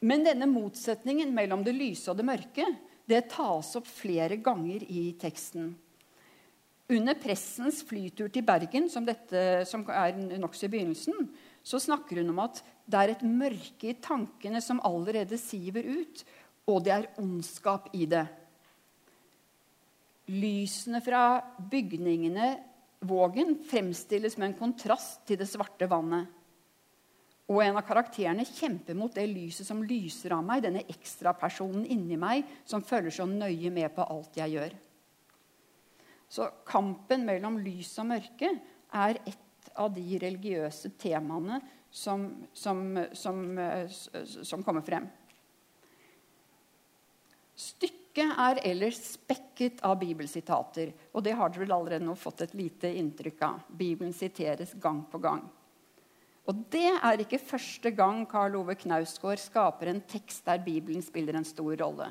Men 0.00 0.24
denne 0.24 0.48
motsetningen 0.48 1.34
mellom 1.36 1.64
det 1.66 1.76
lyse 1.76 2.08
og 2.10 2.16
det 2.16 2.28
mørke 2.28 2.66
det 3.10 3.26
tas 3.32 3.74
opp 3.78 3.88
flere 3.90 4.38
ganger 4.38 4.84
i 4.86 5.10
teksten. 5.18 5.72
Under 6.90 7.16
pressens 7.18 7.84
flytur 7.86 8.30
til 8.32 8.44
Bergen, 8.46 8.88
som, 8.90 9.06
dette, 9.06 9.62
som 9.68 9.84
er 9.94 10.16
nokså 10.38 10.66
i 10.66 10.72
begynnelsen, 10.72 11.28
så 11.62 11.78
snakker 11.82 12.20
hun 12.20 12.32
om 12.32 12.42
at 12.46 12.62
det 12.90 13.00
er 13.00 13.12
et 13.12 13.24
mørke 13.26 13.92
i 13.92 13.98
tankene 14.02 14.62
som 14.64 14.82
allerede 14.86 15.38
siver 15.38 15.86
ut, 15.86 16.24
og 16.70 16.82
det 16.86 16.94
er 16.94 17.08
ondskap 17.22 17.90
i 17.94 18.06
det. 18.10 18.24
Lysene 20.30 21.00
fra 21.02 21.40
bygningene 21.70 22.52
Vågen 23.00 23.54
fremstilles 23.64 24.36
med 24.36 24.50
en 24.50 24.58
kontrast 24.58 25.22
til 25.28 25.40
det 25.40 25.48
svarte 25.48 25.88
vannet. 25.88 26.28
Og 27.50 27.62
en 27.64 27.78
av 27.80 27.82
karakterene 27.86 28.44
kjemper 28.46 28.94
mot 28.94 29.14
det 29.14 29.24
lyset 29.26 29.66
som 29.66 29.80
lyser 29.82 30.36
av 30.36 30.44
meg, 30.46 30.62
denne 30.62 30.84
ekstrapersonen 30.92 31.86
inni 31.90 32.18
meg 32.20 32.44
som 32.68 32.84
følger 32.84 33.16
så 33.16 33.26
nøye 33.26 33.72
med 33.74 33.90
på 33.96 34.06
alt 34.06 34.36
jeg 34.38 34.54
gjør. 34.54 34.76
Så 36.30 36.46
kampen 36.68 37.24
mellom 37.26 37.58
lys 37.64 37.90
og 37.98 38.12
mørke 38.12 38.52
er 38.94 39.18
et 39.26 39.72
av 39.80 39.90
de 39.94 40.20
religiøse 40.22 40.92
temaene 41.00 41.58
som, 41.90 42.28
som, 42.54 42.84
som, 43.18 43.40
som 44.46 44.62
kommer 44.62 44.84
frem. 44.86 45.08
Stykket 47.58 47.99
er 48.18 48.58
ellers 48.66 48.98
spekket 49.12 49.80
av 49.86 49.98
bibelsitater. 50.00 50.92
Og 51.14 51.22
det 51.22 51.36
har 51.38 51.48
dere 51.50 51.62
vel 51.62 51.72
allerede 51.72 52.04
nå 52.04 52.14
fått 52.18 52.42
et 52.42 52.54
lite 52.54 52.90
inntrykk 52.98 53.42
av. 53.42 53.60
Bibelen 53.68 54.12
siteres 54.12 54.74
gang 54.74 55.04
på 55.10 55.18
gang. 55.18 55.44
Og 56.50 56.64
det 56.72 56.90
er 56.96 57.20
ikke 57.22 57.38
første 57.38 57.92
gang 57.94 58.24
Karl 58.26 58.56
Ove 58.58 58.74
Knausgård 58.74 59.38
skaper 59.38 59.92
en 59.92 60.02
tekst 60.02 60.44
der 60.48 60.58
Bibelen 60.58 61.02
spiller 61.02 61.36
en 61.38 61.46
stor 61.46 61.76
rolle. 61.78 62.10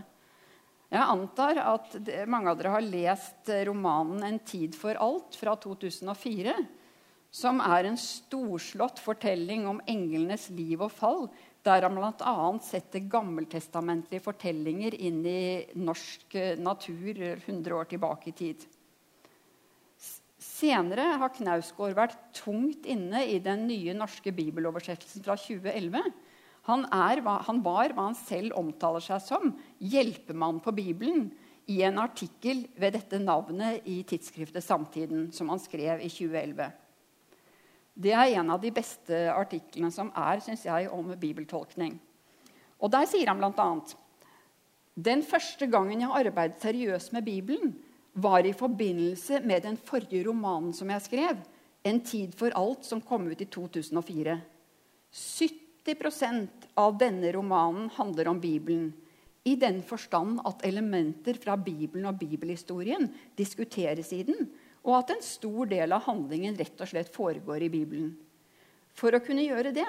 Jeg 0.90 1.06
antar 1.06 1.60
at 1.62 1.98
mange 2.26 2.50
av 2.50 2.58
dere 2.58 2.72
har 2.74 2.82
lest 2.82 3.50
romanen 3.68 4.24
'En 4.24 4.40
tid 4.40 4.76
for 4.76 4.96
alt' 4.96 5.36
fra 5.36 5.56
2004 5.56 6.56
som 7.32 7.62
er 7.62 7.86
en 7.86 7.98
storslått 7.98 9.00
fortelling 9.00 9.68
om 9.70 9.82
englenes 9.90 10.50
liv 10.50 10.82
og 10.82 10.92
fall, 10.92 11.28
der 11.68 11.86
han 11.86 11.98
bl.a. 11.98 12.36
setter 12.64 13.04
gammeltestamentlige 13.12 14.24
fortellinger 14.24 14.96
inn 14.96 15.20
i 15.28 15.42
norsk 15.80 16.36
eh, 16.40 16.60
natur 16.60 17.20
100 17.36 17.76
år 17.76 17.90
tilbake 17.92 18.32
i 18.32 18.36
tid. 18.36 18.64
Senere 20.40 21.18
har 21.20 21.34
Knausgård 21.36 21.98
vært 21.98 22.18
tungt 22.36 22.88
inne 22.88 23.26
i 23.28 23.38
den 23.44 23.66
nye 23.68 23.96
norske 23.96 24.32
bibeloversettelsen 24.36 25.24
fra 25.26 25.36
2011. 25.40 26.00
Han, 26.70 26.86
er, 26.94 27.22
han 27.24 27.62
var 27.66 27.94
hva 27.96 28.10
han 28.10 28.18
selv 28.18 28.56
omtaler 28.60 29.04
seg 29.04 29.24
som, 29.26 29.54
hjelpemann 29.80 30.62
på 30.64 30.74
Bibelen, 30.76 31.30
i 31.70 31.84
en 31.86 32.00
artikkel 32.02 32.64
ved 32.82 32.96
dette 32.96 33.20
navnet 33.22 33.86
i 33.88 34.00
tidsskriftet 34.08 34.66
Samtiden, 34.66 35.28
som 35.36 35.52
han 35.54 35.62
skrev 35.62 36.02
i 36.02 36.10
2011. 36.10 36.72
Det 38.00 38.14
er 38.16 38.38
en 38.40 38.54
av 38.54 38.62
de 38.64 38.72
beste 38.72 39.26
artiklene 39.34 39.92
som 39.92 40.12
er 40.16 40.40
synes 40.44 40.64
jeg, 40.64 40.88
om 40.92 41.12
bibeltolkning. 41.20 41.98
Og 42.80 42.92
Der 42.94 43.08
sier 43.12 43.28
han 43.28 43.42
bl.a.: 43.42 43.70
Den 44.96 45.24
første 45.24 45.68
gangen 45.68 46.02
jeg 46.02 46.10
arbeidet 46.10 46.62
seriøst 46.62 47.14
med 47.14 47.26
Bibelen, 47.26 47.76
var 48.14 48.46
i 48.46 48.54
forbindelse 48.54 49.42
med 49.44 49.64
den 49.64 49.78
forrige 49.78 50.28
romanen 50.28 50.74
som 50.74 50.90
jeg 50.90 51.02
skrev, 51.02 51.38
'En 51.84 52.02
tid 52.02 52.36
for 52.36 52.50
alt', 52.56 52.84
som 52.84 53.02
kom 53.02 53.28
ut 53.28 53.42
i 53.42 53.46
2004. 53.46 54.42
70% 55.12 56.48
av 56.78 56.98
denne 57.00 57.32
romanen 57.32 57.90
handler 57.90 58.28
om 58.28 58.42
Bibelen. 58.42 58.94
I 59.46 59.56
den 59.56 59.82
forstand 59.84 60.40
at 60.46 60.66
elementer 60.66 61.34
fra 61.34 61.56
Bibelen 61.56 62.06
og 62.06 62.20
bibelhistorien 62.20 63.10
diskuteres 63.38 64.12
i 64.14 64.24
den, 64.24 64.50
og 64.86 64.96
at 65.00 65.14
en 65.14 65.24
stor 65.26 65.70
del 65.70 65.92
av 65.96 66.06
handlingen 66.08 66.58
rett 66.60 66.80
og 66.80 66.90
slett 66.92 67.12
foregår 67.14 67.66
i 67.66 67.72
Bibelen. 67.74 68.14
For 68.96 69.16
å 69.16 69.24
kunne 69.24 69.46
gjøre 69.46 69.74
det 69.76 69.88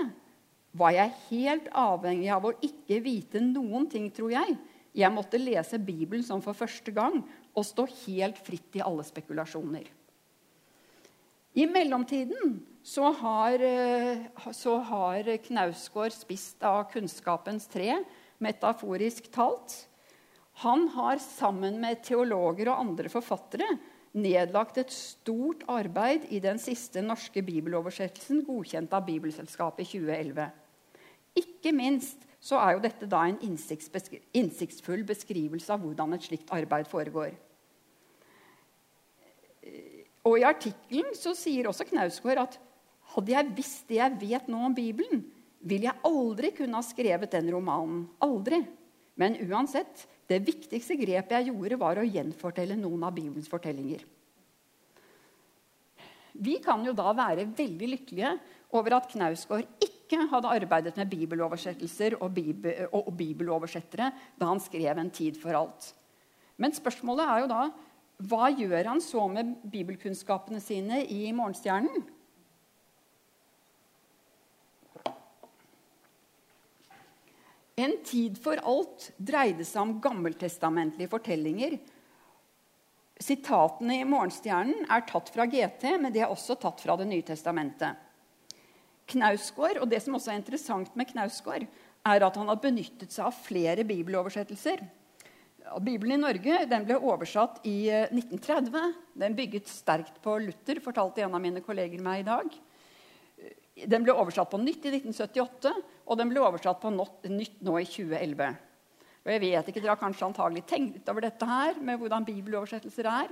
var 0.79 0.94
jeg 0.94 1.16
helt 1.31 1.70
avhengig 1.74 2.31
av 2.35 2.46
å 2.46 2.57
ikke 2.62 3.00
vite 3.03 3.42
noen 3.42 3.88
ting, 3.90 4.11
tror 4.14 4.35
jeg. 4.35 4.57
Jeg 4.94 5.14
måtte 5.14 5.38
lese 5.38 5.79
Bibelen 5.79 6.24
som 6.26 6.42
for 6.42 6.57
første 6.59 6.92
gang 6.94 7.20
og 7.55 7.66
stå 7.66 7.87
helt 8.05 8.38
fritt 8.42 8.79
i 8.79 8.85
alle 8.85 9.07
spekulasjoner. 9.07 9.87
I 11.59 11.66
mellomtiden 11.66 12.61
så 12.87 13.11
har, 13.11 13.59
eh, 13.59 14.26
så 14.55 14.79
har 14.79 15.37
Knausgård 15.46 16.14
spist 16.14 16.62
av 16.62 16.85
kunnskapens 16.92 17.66
tre, 17.66 18.05
metaforisk 18.38 19.31
talt. 19.31 19.87
Han 20.62 20.88
har 20.88 21.18
sammen 21.18 21.81
med 21.81 22.03
teologer 22.05 22.70
og 22.70 22.79
andre 22.79 23.09
forfattere 23.09 23.66
nedlagt 24.16 24.80
et 24.80 24.90
stort 24.94 25.62
arbeid 25.70 26.26
i 26.34 26.40
den 26.42 26.58
siste 26.62 27.02
norske 27.04 27.42
bibeloversettelsen, 27.46 28.42
godkjent 28.46 28.92
av 28.96 29.06
Bibelselskapet 29.06 29.84
i 29.86 30.00
2011. 30.00 30.48
Ikke 31.40 31.72
minst 31.76 32.26
så 32.40 32.58
er 32.58 32.74
jo 32.74 32.82
dette 32.82 33.06
da 33.10 33.22
en 33.28 33.38
innsiktsfull 33.44 35.04
beskrivelse 35.06 35.72
av 35.74 35.84
hvordan 35.84 36.16
et 36.16 36.26
slikt 36.26 36.50
arbeid 36.56 36.88
foregår. 36.90 37.36
Og 40.26 40.36
I 40.40 40.46
artikkelen 40.48 41.14
så 41.16 41.34
sier 41.36 41.68
også 41.68 41.86
Knausgård 41.88 42.42
at 42.42 42.58
hadde 43.14 43.34
jeg 43.34 43.54
visst 43.56 43.86
det 43.90 44.00
jeg 44.00 44.18
vet 44.20 44.50
nå 44.50 44.64
om 44.68 44.74
Bibelen, 44.76 45.22
ville 45.60 45.88
jeg 45.88 46.04
aldri 46.06 46.52
kunne 46.56 46.78
ha 46.78 46.84
skrevet 46.84 47.32
den 47.34 47.50
romanen. 47.52 48.04
Aldri. 48.24 48.62
Men 49.20 49.36
uansett, 49.44 50.06
det 50.30 50.38
viktigste 50.46 50.96
grepet 51.00 51.36
jeg 51.36 51.50
gjorde, 51.50 51.78
var 51.80 51.98
å 51.98 52.06
gjenfortelle 52.06 52.78
noen 52.78 53.02
av 53.08 53.14
Bibelens 53.16 53.50
fortellinger. 53.50 54.04
Vi 56.40 56.56
kan 56.62 56.84
jo 56.86 56.94
da 56.96 57.10
være 57.16 57.48
veldig 57.58 57.88
lykkelige 57.96 58.34
over 58.78 58.94
at 59.00 59.08
Knausgård 59.10 59.66
ikke 59.82 60.28
hadde 60.30 60.52
arbeidet 60.54 60.94
med 60.98 61.10
bibeloversettelser 61.10 62.16
og, 62.20 62.30
bibel, 62.34 62.86
og 62.94 63.10
bibeloversettere 63.18 64.12
da 64.38 64.46
han 64.46 64.62
skrev 64.62 64.98
'En 64.98 65.10
tid 65.10 65.36
for 65.36 65.50
alt'. 65.50 65.92
Men 66.56 66.72
spørsmålet 66.72 67.26
er 67.26 67.38
jo 67.40 67.46
da 67.50 67.70
hva 68.20 68.50
gjør 68.52 68.86
han 68.86 69.00
så 69.00 69.26
med 69.32 69.56
bibelkunnskapene 69.64 70.60
sine 70.60 71.04
i 71.08 71.32
Morgenstjernen? 71.32 72.04
En 77.80 77.96
tid 78.04 78.36
for 78.42 78.60
alt 78.66 79.10
dreide 79.16 79.64
seg 79.64 79.80
om 79.82 79.96
gammeltestamentlige 80.04 81.10
fortellinger. 81.12 81.78
Sitatene 83.20 84.00
i 84.00 84.08
Morgenstjernen 84.08 84.86
er 84.88 85.04
tatt 85.08 85.30
fra 85.32 85.46
GT, 85.48 85.86
men 86.00 86.12
de 86.12 86.22
er 86.24 86.32
også 86.32 86.56
tatt 86.60 86.80
fra 86.82 86.96
Det 87.00 87.08
nye 87.08 87.24
testamentet. 87.24 88.06
Knausgård, 89.10 89.80
og 89.82 89.88
Det 89.90 90.00
som 90.02 90.14
også 90.16 90.32
er 90.32 90.40
interessant 90.40 90.96
med 90.96 91.08
Knausgård, 91.10 91.66
er 92.06 92.24
at 92.24 92.36
han 92.36 92.48
har 92.48 92.60
benyttet 92.62 93.12
seg 93.12 93.28
av 93.28 93.36
flere 93.36 93.84
bibeloversettelser. 93.84 94.80
Bibelen 95.84 96.16
i 96.16 96.22
Norge 96.22 96.64
ble 96.86 96.96
oversatt 96.96 97.60
i 97.68 97.90
1930. 97.90 98.76
Eh, 98.80 98.96
den 99.22 99.36
bygget 99.36 99.68
sterkt 99.68 100.20
på 100.24 100.38
Luther, 100.40 100.80
fortalte 100.82 101.22
en 101.22 101.36
av 101.36 101.42
mine 101.42 101.62
kolleger 101.64 102.00
meg 102.02 102.22
i 102.22 102.28
dag. 102.28 102.56
Den 103.90 104.04
ble 104.04 104.16
oversatt 104.16 104.50
på 104.50 104.60
nytt 104.60 104.84
i 104.88 104.94
1978, 104.96 105.74
og 106.10 106.18
den 106.18 106.30
ble 106.32 106.42
oversatt 106.42 106.80
på 106.82 106.90
nytt 106.90 107.60
nå 107.62 107.76
i 107.78 107.86
2011. 107.86 108.56
Og 109.20 109.30
jeg 109.30 109.42
vet 109.44 109.68
ikke, 109.70 109.82
Dere 109.82 109.94
har 109.94 110.00
kanskje 110.00 110.26
antagelig 110.26 110.64
tenkt 110.66 111.08
over 111.12 111.22
dette 111.22 111.46
her, 111.46 111.76
med 111.78 112.00
hvordan 112.00 112.26
bibeloversettelser 112.26 113.08
er. 113.10 113.30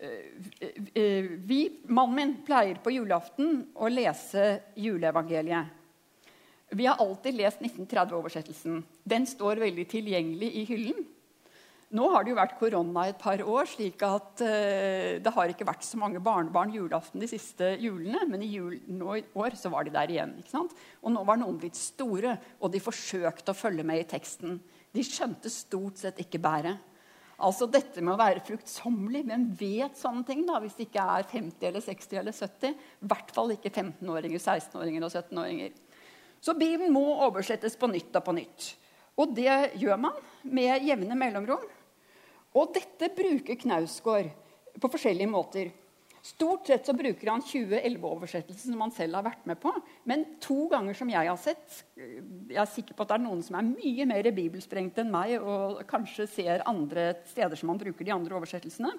Eh, 0.00 0.70
eh, 0.96 1.28
vi, 1.44 1.60
Mannen 1.92 2.16
min 2.16 2.34
pleier 2.46 2.80
på 2.80 2.94
julaften 2.94 3.66
å 3.74 3.90
lese 3.92 4.46
juleevangeliet. 4.80 5.76
Vi 6.70 6.86
har 6.86 7.02
alltid 7.02 7.34
lest 7.34 7.60
1930-oversettelsen. 7.66 8.84
Den 9.02 9.26
står 9.26 9.60
veldig 9.60 9.88
tilgjengelig 9.90 10.52
i 10.54 10.64
hyllen. 10.68 11.02
Nå 11.90 12.04
har 12.12 12.22
det 12.22 12.30
jo 12.30 12.38
vært 12.38 12.52
korona 12.54 13.08
et 13.10 13.18
par 13.18 13.40
år, 13.42 13.66
slik 13.66 14.02
at 14.06 14.42
uh, 14.46 15.16
det 15.18 15.32
har 15.34 15.50
ikke 15.50 15.66
vært 15.66 15.82
så 15.82 15.98
mange 15.98 16.20
barnebarn 16.22 16.70
julaften 16.70 17.18
de 17.18 17.26
siste 17.26 17.72
julene. 17.82 18.22
Men 18.30 18.44
i 18.46 18.50
jul, 18.52 18.76
nå 18.94 19.16
i 19.18 19.24
år 19.34 19.56
så 19.58 19.72
var 19.74 19.86
de 19.86 19.94
der 19.96 20.12
igjen. 20.14 20.36
ikke 20.38 20.52
sant? 20.52 20.76
Og 21.02 21.10
nå 21.16 21.24
var 21.26 21.40
noen 21.40 21.58
blitt 21.58 21.78
store, 21.78 22.36
og 22.62 22.70
de 22.70 22.82
forsøkte 22.84 23.50
å 23.50 23.58
følge 23.58 23.86
med 23.86 24.04
i 24.04 24.06
teksten. 24.12 24.60
De 24.94 25.02
skjønte 25.06 25.50
stort 25.50 25.98
sett 25.98 26.22
ikke 26.22 26.38
bæret. 26.42 26.86
Altså 27.40 27.66
dette 27.72 28.04
med 28.04 28.14
å 28.14 28.20
være 28.20 28.44
fruktsommelig. 28.46 29.24
Hvem 29.26 29.48
vet 29.58 29.98
sånne 29.98 30.22
ting 30.28 30.44
da, 30.46 30.60
hvis 30.62 30.76
det 30.78 30.86
ikke 30.90 31.08
er 31.16 31.26
50 31.32 31.68
eller 31.72 31.84
60 31.88 32.22
eller 32.22 32.36
70? 32.36 32.78
I 33.00 33.10
hvert 33.10 33.34
fall 33.34 33.54
ikke 33.56 33.72
15-åringer, 33.72 34.38
16-åringer 34.38 35.08
og 35.08 35.10
17-åringer. 35.10 35.74
Så 36.38 36.54
Bibelen 36.54 36.92
må 36.94 37.02
oversettes 37.26 37.74
på 37.80 37.90
nytt 37.90 38.14
og 38.14 38.26
på 38.28 38.36
nytt. 38.36 38.70
Og 39.20 39.34
det 39.36 39.74
gjør 39.80 39.98
man 40.00 40.20
med 40.46 40.86
jevne 40.86 41.16
mellomrom. 41.18 41.64
Og 42.58 42.72
dette 42.74 43.12
bruker 43.14 43.58
Knausgård 43.60 44.30
på 44.80 44.90
forskjellige 44.90 45.30
måter. 45.30 45.70
Stort 46.20 46.66
sett 46.68 46.84
så 46.84 46.92
bruker 46.92 47.30
han 47.30 47.40
2011-oversettelsen 47.46 48.74
som 48.74 48.82
han 48.84 48.92
selv 48.92 49.16
har 49.16 49.24
vært 49.24 49.46
med 49.48 49.56
på. 49.62 49.72
Men 50.08 50.26
to 50.42 50.66
ganger 50.68 50.96
som 50.98 51.08
jeg 51.08 51.30
har 51.30 51.38
sett 51.40 51.78
Jeg 51.96 52.58
er 52.60 52.68
sikker 52.68 52.96
på 52.96 53.06
at 53.06 53.12
det 53.12 53.16
er 53.16 53.24
noen 53.24 53.40
som 53.44 53.56
er 53.56 53.70
mye 53.70 54.06
mer 54.08 54.28
bibelsprengt 54.36 55.00
enn 55.00 55.12
meg, 55.14 55.38
og 55.40 55.80
kanskje 55.88 56.28
ser 56.28 56.66
andre 56.68 57.14
steder 57.30 57.56
som 57.56 57.72
han 57.72 57.80
bruker 57.80 58.04
de 58.04 58.12
andre 58.12 58.36
oversettelsene. 58.36 58.92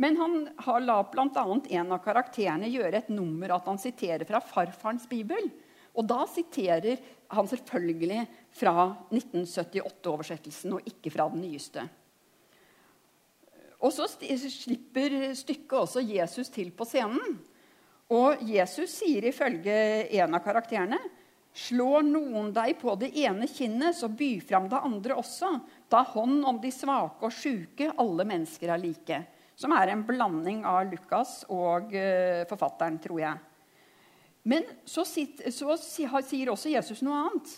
Men 0.00 0.16
han 0.20 0.36
har 0.66 0.84
la 0.84 0.98
bl.a. 1.08 1.44
en 1.44 1.94
av 1.94 2.02
karakterene 2.04 2.68
gjøre 2.72 3.02
et 3.02 3.10
nummer 3.12 3.56
at 3.56 3.66
han 3.68 3.80
siterer 3.80 4.26
fra 4.28 4.42
farfarens 4.44 5.08
bibel. 5.08 5.48
Og 5.96 6.06
da 6.08 6.22
siterer 6.30 7.00
han 7.32 7.48
selvfølgelig 7.50 8.20
fra 8.56 8.74
1978-oversettelsen 9.10 10.76
og 10.76 10.92
ikke 10.92 11.12
fra 11.14 11.28
den 11.32 11.44
nyeste. 11.44 11.86
Og 13.80 13.94
så 13.96 14.06
slipper 14.10 15.32
stykket 15.36 15.78
også 15.78 16.02
Jesus 16.04 16.52
til 16.52 16.72
på 16.76 16.84
scenen. 16.88 17.38
Og 18.10 18.42
Jesus 18.44 18.98
sier 19.00 19.30
ifølge 19.30 19.74
en 20.20 20.36
av 20.36 20.44
karakterene 20.44 20.98
Slår 21.50 22.04
noen 22.06 22.52
deg 22.54 22.76
på 22.78 22.92
det 23.00 23.10
ene 23.18 23.48
kinnet, 23.50 23.96
så 23.98 24.06
by 24.08 24.36
fram 24.46 24.68
det 24.70 24.78
andre 24.86 25.16
også. 25.18 25.50
Ta 25.90 26.04
hånd 26.12 26.44
om 26.46 26.60
de 26.62 26.70
svake 26.70 27.26
og 27.26 27.34
sjuke. 27.34 27.90
Alle 27.98 28.26
mennesker 28.28 28.70
er 28.70 28.78
like. 28.78 29.18
Som 29.58 29.74
er 29.74 29.90
en 29.90 30.04
blanding 30.06 30.62
av 30.64 30.86
Lukas 30.92 31.40
og 31.50 31.90
uh, 31.90 32.46
forfatteren, 32.48 33.00
tror 33.02 33.18
jeg. 33.20 33.42
Men 34.46 34.64
så 34.88 35.02
sier 35.04 36.52
også 36.54 36.70
Jesus 36.72 37.02
noe 37.04 37.18
annet. 37.26 37.50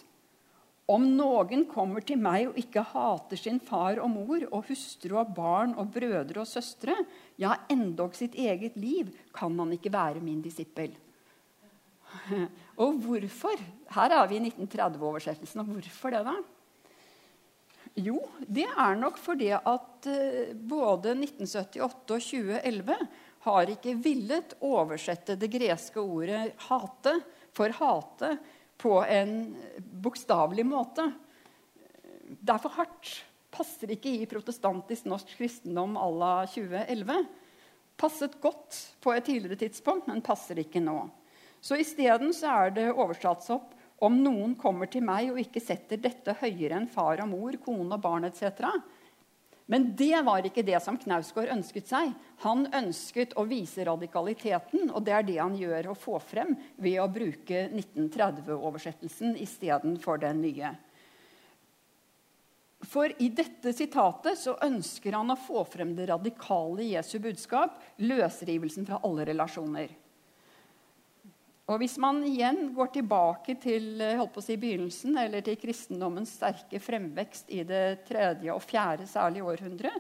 Om 0.90 1.04
noen 1.14 1.62
kommer 1.70 2.02
til 2.04 2.18
meg 2.18 2.48
og 2.48 2.58
ikke 2.58 2.82
hater 2.90 3.38
sin 3.38 3.60
far 3.62 4.00
og 4.02 4.10
mor 4.10 4.42
og 4.50 4.66
hustru 4.66 5.14
og 5.20 5.30
barn 5.36 5.76
og 5.78 5.92
brødre 5.94 6.42
og 6.42 6.48
søstre, 6.48 6.96
ja, 7.38 7.54
endog 7.70 8.16
sitt 8.18 8.34
eget 8.34 8.74
liv, 8.76 9.12
kan 9.34 9.54
han 9.62 9.76
ikke 9.76 9.92
være 9.94 10.24
min 10.24 10.42
disippel. 10.42 10.96
Og 12.82 12.98
hvorfor? 13.04 13.60
Her 13.94 14.12
er 14.18 14.26
vi 14.28 14.36
i 14.36 14.42
1930-oversettelsen. 14.50 15.62
Og 15.62 15.70
hvorfor 15.76 16.12
det, 16.12 16.20
da? 16.26 16.34
Jo, 18.00 18.18
det 18.48 18.66
er 18.68 18.96
nok 18.96 19.18
fordi 19.20 19.50
at 19.52 20.08
eh, 20.08 20.52
både 20.56 21.12
1978 21.16 21.80
og 21.84 21.96
2011 22.08 22.96
har 23.44 23.72
ikke 23.74 23.96
villet 24.00 24.54
oversette 24.64 25.36
det 25.36 25.50
greske 25.52 26.00
ordet 26.00 26.54
'hate' 26.56 27.20
for 27.52 27.68
'hate' 27.68 28.38
på 28.82 28.98
en 29.06 29.36
bokstavelig 30.02 30.64
måte. 30.66 31.06
Det 32.32 32.54
er 32.54 32.62
for 32.62 32.74
hardt. 32.74 33.12
Passer 33.52 33.92
ikke 33.92 34.10
i 34.16 34.26
protestantisk 34.26 35.06
norsk 35.10 35.34
kristendom 35.36 35.98
à 36.00 36.08
la 36.10 36.34
2011. 36.48 37.26
Passet 38.00 38.38
godt 38.40 38.78
på 39.04 39.12
et 39.12 39.26
tidligere 39.28 39.60
tidspunkt, 39.60 40.08
men 40.08 40.24
passer 40.24 40.58
ikke 40.58 40.80
nå. 40.82 41.04
Så 41.62 41.76
isteden 41.78 42.32
er 42.32 42.72
det 42.74 42.88
oversatt 42.90 43.46
opp 43.54 43.76
om 44.02 44.16
noen 44.18 44.56
kommer 44.58 44.90
til 44.90 45.04
meg 45.06 45.30
og 45.30 45.38
ikke 45.38 45.62
setter 45.62 46.00
dette 46.02 46.34
høyere 46.40 46.80
enn 46.80 46.88
far 46.90 47.20
og 47.22 47.30
mor, 47.30 47.54
kone 47.62 47.94
og 47.94 48.02
barn 48.02 48.26
etc., 48.26 48.64
men 49.66 49.92
det 49.96 50.18
var 50.27 50.44
ikke 50.46 50.64
det 50.66 50.79
som 50.83 50.98
Knausgård 50.98 51.51
ønsket 51.55 51.88
seg. 51.88 52.12
Han 52.42 52.67
ønsket 52.75 53.37
å 53.38 53.44
vise 53.48 53.85
radikaliteten, 53.87 54.90
og 54.90 55.04
det 55.06 55.15
er 55.17 55.27
det 55.29 55.38
han 55.38 55.54
gjør 55.58 55.92
å 55.92 55.98
få 55.98 56.19
frem 56.23 56.56
ved 56.83 56.98
å 57.00 57.10
bruke 57.13 57.69
1930-oversettelsen 57.71 59.37
istedenfor 59.40 60.23
den 60.25 60.42
nye. 60.42 60.75
For 62.83 63.13
i 63.23 63.29
dette 63.31 63.71
sitatet 63.77 64.40
så 64.40 64.56
ønsker 64.67 65.15
han 65.15 65.31
å 65.31 65.38
få 65.38 65.63
frem 65.71 65.94
det 65.94 66.08
radikale 66.10 66.88
Jesu 66.90 67.21
budskap, 67.23 67.79
løsrivelsen 68.02 68.88
fra 68.88 68.98
alle 69.06 69.29
relasjoner. 69.31 69.92
Og 71.73 71.81
Hvis 71.81 71.94
man 71.96 72.18
igjen 72.29 72.66
går 72.77 72.90
tilbake 72.92 73.54
til 73.62 74.02
eh, 74.04 74.20
si, 74.44 74.58
begynnelsen, 74.60 75.16
eller 75.16 75.40
til 75.44 75.56
kristendommens 75.56 76.35
sterke 76.37 76.81
fremvekst 76.83 77.48
i 77.48 77.62
det 77.64 78.02
tredje 78.10 78.52
og 78.52 78.60
fjerde 78.60 79.06
særlig 79.08 79.40
århundre, 79.46 79.92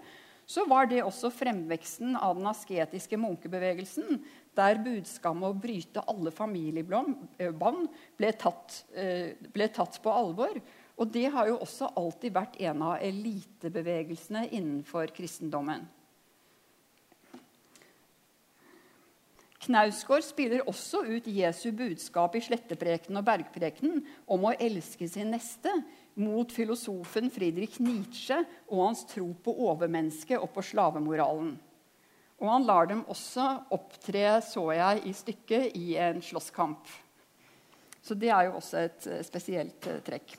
så 0.44 0.66
var 0.68 0.90
det 0.90 1.00
også 1.00 1.30
fremveksten 1.32 2.18
av 2.18 2.36
den 2.36 2.50
asketiske 2.50 3.16
munkebevegelsen. 3.16 4.20
der 4.54 4.82
budskapet 4.84 5.48
å 5.48 5.56
bryte 5.56 6.02
alle 6.12 6.30
familiebånd 6.30 7.88
ble 8.18 8.32
ble 9.54 9.68
tatt 9.72 9.96
på 10.02 10.12
alvor. 10.12 10.60
Og 11.00 11.08
det 11.08 11.30
har 11.32 11.48
jo 11.48 11.56
også 11.64 11.88
alltid 11.96 12.34
vært 12.36 12.60
en 12.60 12.82
av 12.84 13.00
elitebevegelsene 13.00 14.50
innenfor 14.50 15.08
kristendommen. 15.16 15.88
Knausgård 19.62 20.24
spiller 20.26 20.64
også 20.66 21.04
ut 21.06 21.26
Jesu 21.30 21.68
budskap 21.78 22.34
i 22.34 22.42
Slettepreken 22.42 23.18
og 23.20 23.26
Bergprekenen 23.28 24.00
om 24.26 24.48
å 24.48 24.54
elske 24.58 25.06
sin 25.06 25.30
neste 25.30 25.70
mot 26.18 26.50
filosofen 26.50 27.30
Friedrich 27.30 27.78
Nietzsche 27.78 28.40
og 28.66 28.80
hans 28.88 29.04
tro 29.08 29.28
på 29.44 29.54
overmennesket 29.68 30.40
og 30.40 30.50
på 30.56 30.64
slavemoralen. 30.66 31.54
Og 32.42 32.50
han 32.50 32.66
lar 32.66 32.90
dem 32.90 33.04
også 33.06 33.46
opptre, 33.70 34.40
så 34.42 34.66
jeg 34.74 35.04
i 35.06 35.14
stykket, 35.14 35.76
i 35.78 35.94
en 36.02 36.18
slåsskamp. 36.26 36.90
Så 38.02 38.18
det 38.18 38.32
er 38.34 38.48
jo 38.48 38.56
også 38.58 38.80
et 38.82 39.06
eh, 39.06 39.22
spesielt 39.22 39.86
eh, 39.86 40.00
trekk. 40.02 40.34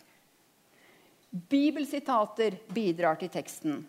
Bibelsitater 1.32 2.60
bidrar 2.76 3.16
til 3.22 3.32
teksten. 3.32 3.80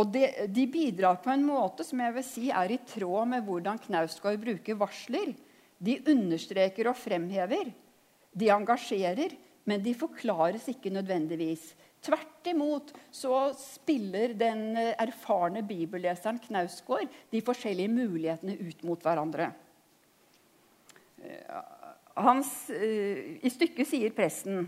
Og 0.00 0.08
de, 0.14 0.24
de, 0.48 0.64
bidrar 0.70 1.18
på 1.20 1.32
en 1.32 1.44
måte 1.44 1.84
som 1.84 2.00
jeg 2.00 2.16
vil 2.16 2.24
si 2.24 2.48
er 2.54 2.72
i 2.72 2.80
tråd 2.88 3.28
med 3.34 3.44
hvordan 3.44 3.80
Knausgård 3.84 4.40
bruker 4.40 4.78
varsler. 4.80 5.34
De 5.76 5.98
understreker 6.08 6.88
og 6.88 6.96
fremhever. 6.96 7.72
De 8.32 8.48
engasjerer, 8.54 9.34
men 9.68 9.82
de 9.84 9.92
forklares 9.98 10.68
ikke 10.72 10.92
nødvendigvis. 10.94 11.72
Tvert 12.00 12.48
imot 12.48 12.94
så 13.12 13.50
spiller 13.60 14.32
den 14.38 14.72
erfarne 14.78 15.60
bibelleseren 15.66 16.40
Knausgård 16.46 17.10
de 17.32 17.42
forskjellige 17.44 17.92
mulighetene 17.92 18.56
ut 18.56 18.86
mot 18.88 19.04
hverandre. 19.04 19.50
Hans, 22.20 22.70
eh, 22.72 23.36
I 23.44 23.50
stykket 23.52 23.88
sier 23.88 24.12
presten 24.16 24.64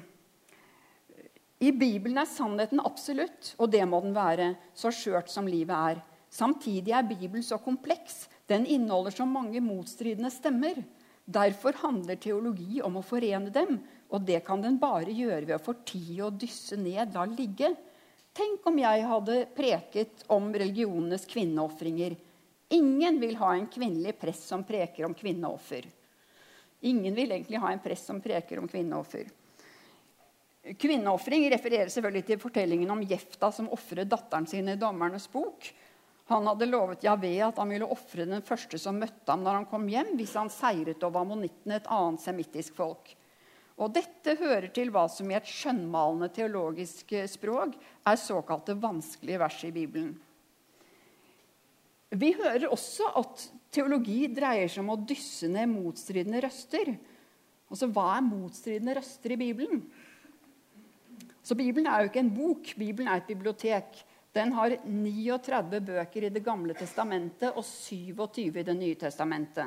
i 1.63 1.71
Bibelen 1.71 2.19
er 2.19 2.27
sannheten 2.27 2.81
absolutt, 2.83 3.53
og 3.63 3.71
det 3.71 3.85
må 3.87 4.01
den 4.03 4.17
være, 4.17 4.49
så 4.75 4.91
skjørt 4.91 5.31
som 5.31 5.47
livet 5.47 5.77
er. 5.77 6.01
Samtidig 6.33 6.91
er 6.97 7.07
Bibelen 7.07 7.45
så 7.47 7.61
kompleks. 7.63 8.25
Den 8.51 8.65
inneholder 8.67 9.15
så 9.15 9.27
mange 9.29 9.61
motstridende 9.63 10.33
stemmer. 10.35 10.81
Derfor 11.23 11.77
handler 11.85 12.19
teologi 12.19 12.81
om 12.83 12.97
å 12.99 13.05
forene 13.07 13.53
dem, 13.55 13.77
og 14.11 14.25
det 14.27 14.41
kan 14.47 14.65
den 14.65 14.81
bare 14.83 15.15
gjøre 15.15 15.45
ved 15.45 15.55
å 15.55 15.63
fortie 15.63 16.19
og 16.27 16.41
dysse 16.43 16.77
ned, 16.81 17.15
la 17.15 17.29
ligge. 17.31 17.71
Tenk 18.35 18.67
om 18.67 18.81
jeg 18.81 19.05
hadde 19.07 19.37
preket 19.55 20.25
om 20.35 20.49
religionenes 20.51 21.29
kvinneofringer. 21.31 22.17
Ingen 22.75 23.21
vil 23.23 23.37
ha 23.39 23.53
en 23.55 23.69
kvinnelig 23.71 24.17
prest 24.19 24.49
som 24.51 24.65
preker 24.67 25.07
om 25.07 25.15
kvinneoffer. 25.15 25.87
Ingen 26.91 27.15
vil 27.15 27.37
egentlig 27.37 27.63
ha 27.63 27.71
en 27.71 27.85
prest 27.85 28.09
som 28.11 28.19
preker 28.25 28.59
om 28.59 28.67
kvinneoffer. 28.67 29.31
Kvinneofring 30.63 31.49
refererer 31.51 31.91
selvfølgelig 31.91 32.27
til 32.29 32.39
fortellingen 32.43 32.91
om 32.95 33.01
Jefta 33.03 33.51
som 33.51 33.71
ofret 33.75 34.07
datteren 34.11 34.47
sin 34.47 34.71
i 34.71 34.79
Dommernes 34.79 35.27
bok. 35.31 35.67
Han 36.31 36.47
hadde 36.47 36.69
lovet 36.71 37.03
Javé 37.03 37.33
at 37.43 37.59
han 37.59 37.73
ville 37.75 37.89
ofre 37.91 38.29
den 38.29 38.45
første 38.47 38.79
som 38.79 39.01
møtte 39.01 39.27
ham 39.27 39.43
når 39.43 39.59
han 39.59 39.67
kom 39.69 39.89
hjem, 39.91 40.13
hvis 40.21 40.37
han 40.39 40.53
seiret 40.55 41.03
over 41.03 41.25
ammonittene, 41.25 41.81
et 41.81 41.91
annet 41.91 42.23
semittisk 42.23 42.79
folk. 42.79 43.11
Og 43.83 43.91
Dette 43.97 44.37
hører 44.39 44.69
til 44.71 44.93
hva 44.95 45.09
som 45.11 45.31
i 45.33 45.35
et 45.35 45.49
skjønnmalende 45.49 46.29
teologisk 46.37 47.11
språk 47.33 47.75
er 48.07 48.21
såkalte 48.21 48.77
vanskelige 48.79 49.41
vers 49.43 49.59
i 49.67 49.73
Bibelen. 49.75 50.13
Vi 52.13 52.35
hører 52.37 52.69
også 52.69 53.09
at 53.19 53.47
teologi 53.73 54.27
dreier 54.31 54.69
seg 54.69 54.85
om 54.85 54.93
å 54.95 55.01
dysse 55.09 55.49
ned 55.51 55.71
motstridende 55.73 56.43
røster. 56.45 56.93
Altså, 57.73 57.89
Hva 57.89 58.19
er 58.19 58.27
motstridende 58.27 58.99
røster 59.01 59.33
i 59.33 59.41
Bibelen? 59.41 59.87
Så 61.43 61.57
Bibelen 61.59 61.89
er 61.91 62.03
jo 62.03 62.11
ikke 62.11 62.23
en 62.23 62.35
bok, 62.35 62.75
Bibelen 62.79 63.11
er 63.11 63.21
et 63.21 63.31
bibliotek. 63.31 64.05
Den 64.33 64.53
har 64.57 64.77
39 64.87 65.81
bøker 65.85 66.27
i 66.27 66.31
Det 66.33 66.45
gamle 66.45 66.75
testamentet 66.75 67.51
og 67.53 67.65
27 67.65 68.61
i 68.61 68.63
Det 68.63 68.77
nye 68.77 68.95
testamentet. 68.95 69.67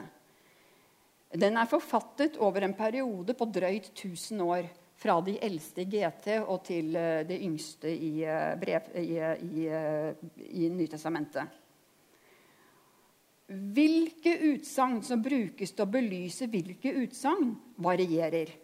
Den 1.35 1.57
er 1.57 1.67
forfattet 1.67 2.37
over 2.37 2.63
en 2.63 2.73
periode 2.73 3.33
på 3.33 3.45
drøyt 3.45 3.91
1000 3.91 4.41
år. 4.41 4.71
Fra 4.95 5.19
de 5.21 5.35
eldste 5.43 5.83
i 5.83 5.89
GT 5.91 6.37
og 6.47 6.61
til 6.63 6.95
eh, 6.95 7.25
de 7.27 7.35
yngste 7.43 7.91
i, 7.91 8.23
eh, 8.23 8.53
brev, 8.55 8.85
i, 8.95 9.17
eh, 9.19 9.41
i, 9.43 9.65
i 10.63 10.69
Nytestamentet. 10.71 11.57
Hvilke 13.51 14.37
utsagn 14.53 15.01
som 15.03 15.21
brukes 15.21 15.75
til 15.75 15.83
å 15.83 15.91
belyse 15.91 16.47
hvilke 16.47 16.95
utsagn, 17.03 17.51
varierer. 17.83 18.55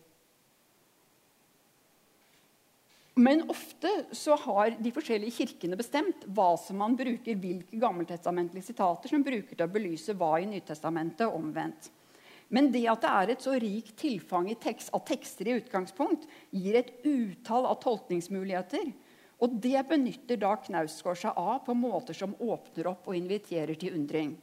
Men 3.13 3.43
ofte 3.49 3.89
så 4.15 4.35
har 4.39 4.75
de 4.79 4.91
forskjellige 4.95 5.35
kirkene 5.35 5.75
bestemt 5.79 6.23
hva 6.31 6.53
som 6.59 6.77
man 6.79 6.95
bruker, 6.95 7.35
hvilke 7.35 7.79
gammeltestamentlige 7.79 8.69
sitater 8.69 9.11
som 9.11 9.25
bruker 9.25 9.57
til 9.57 9.65
å 9.65 9.71
belyse 9.71 10.15
hva 10.15 10.37
i 10.39 10.47
Nytestamentet 10.47 11.27
omvendt. 11.27 11.89
Men 12.51 12.69
det 12.71 12.85
at 12.91 13.03
det 13.03 13.11
er 13.11 13.31
et 13.31 13.43
så 13.43 13.55
rikt 13.59 13.97
tilfang 13.99 14.49
tekst, 14.59 14.91
av 14.95 15.03
tekster 15.07 15.47
i 15.47 15.57
utgangspunkt, 15.59 16.23
gir 16.51 16.79
et 16.79 16.91
utall 17.07 17.67
av 17.67 17.79
tolkningsmuligheter. 17.83 18.91
Og 19.41 19.59
det 19.63 19.79
benytter 19.89 20.39
da 20.39 20.55
Knausgård 20.59 21.19
seg 21.19 21.39
av 21.39 21.63
på 21.65 21.75
måter 21.75 22.15
som 22.15 22.35
åpner 22.39 22.91
opp 22.91 23.07
og 23.07 23.17
inviterer 23.17 23.75
til 23.79 23.95
undring. 23.97 24.35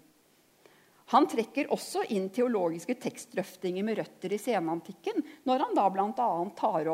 Han 1.08 1.24
trekker 1.28 1.70
også 1.72 2.02
inn 2.12 2.26
teologiske 2.28 2.98
tekstdrøftinger 3.00 3.84
med 3.86 3.96
røtter 4.02 4.34
i 4.34 4.40
senantikken, 4.40 5.22
når 5.48 5.64
han 5.64 5.78
da 5.78 5.86
bl.a. 5.92 6.26
Tar, 6.58 6.90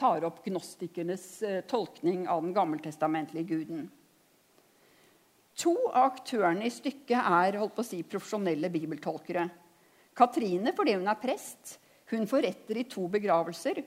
tar 0.00 0.26
opp 0.26 0.42
gnostikernes 0.48 1.26
eh, 1.46 1.60
tolkning 1.70 2.24
av 2.26 2.42
den 2.42 2.56
gammeltestamentlige 2.56 3.46
guden. 3.52 3.86
To 5.62 5.76
av 5.92 6.10
aktørene 6.10 6.66
i 6.66 6.74
stykket 6.74 7.16
er 7.22 7.60
holdt 7.60 7.76
på 7.78 7.84
å 7.84 7.86
si, 7.86 8.02
profesjonelle 8.04 8.68
bibeltolkere. 8.72 9.46
Katrine 10.16 10.74
fordi 10.76 10.96
hun 10.98 11.06
er 11.08 11.20
prest. 11.20 11.78
Hun 12.10 12.26
forretter 12.28 12.82
i 12.82 12.88
to 12.90 13.06
begravelser. 13.12 13.80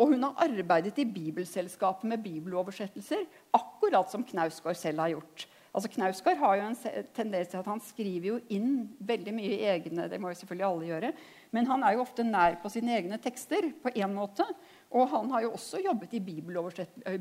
Og 0.00 0.14
hun 0.14 0.24
har 0.24 0.38
arbeidet 0.46 1.02
i 1.02 1.08
Bibelselskapet 1.08 2.08
med 2.08 2.22
bibeloversettelser, 2.24 3.26
akkurat 3.52 4.08
som 4.08 4.24
Knausgård 4.24 4.78
selv 4.78 5.02
har 5.02 5.12
gjort. 5.12 5.44
Altså 5.70 5.90
Knausgård 5.92 6.40
har 6.40 6.56
jo 6.58 6.64
en 6.66 7.04
tendens 7.14 7.50
til 7.52 7.60
at 7.60 7.68
han 7.70 7.82
skriver 7.84 8.26
jo 8.26 8.38
inn 8.50 8.88
veldig 9.06 9.34
mye 9.36 9.58
egne 9.70 10.08
Det 10.10 10.18
må 10.18 10.32
jo 10.32 10.38
selvfølgelig 10.40 10.66
alle 10.66 10.88
gjøre. 10.88 11.10
Men 11.54 11.68
han 11.70 11.84
er 11.86 11.94
jo 11.94 12.02
ofte 12.02 12.26
nær 12.26 12.56
på 12.62 12.72
sine 12.74 12.96
egne 12.96 13.20
tekster 13.22 13.68
på 13.82 13.92
én 13.94 14.10
måte. 14.16 14.46
Og 14.90 15.06
han 15.12 15.30
har 15.30 15.46
jo 15.46 15.52
også 15.54 15.82
jobbet 15.84 16.16
i 16.18 16.22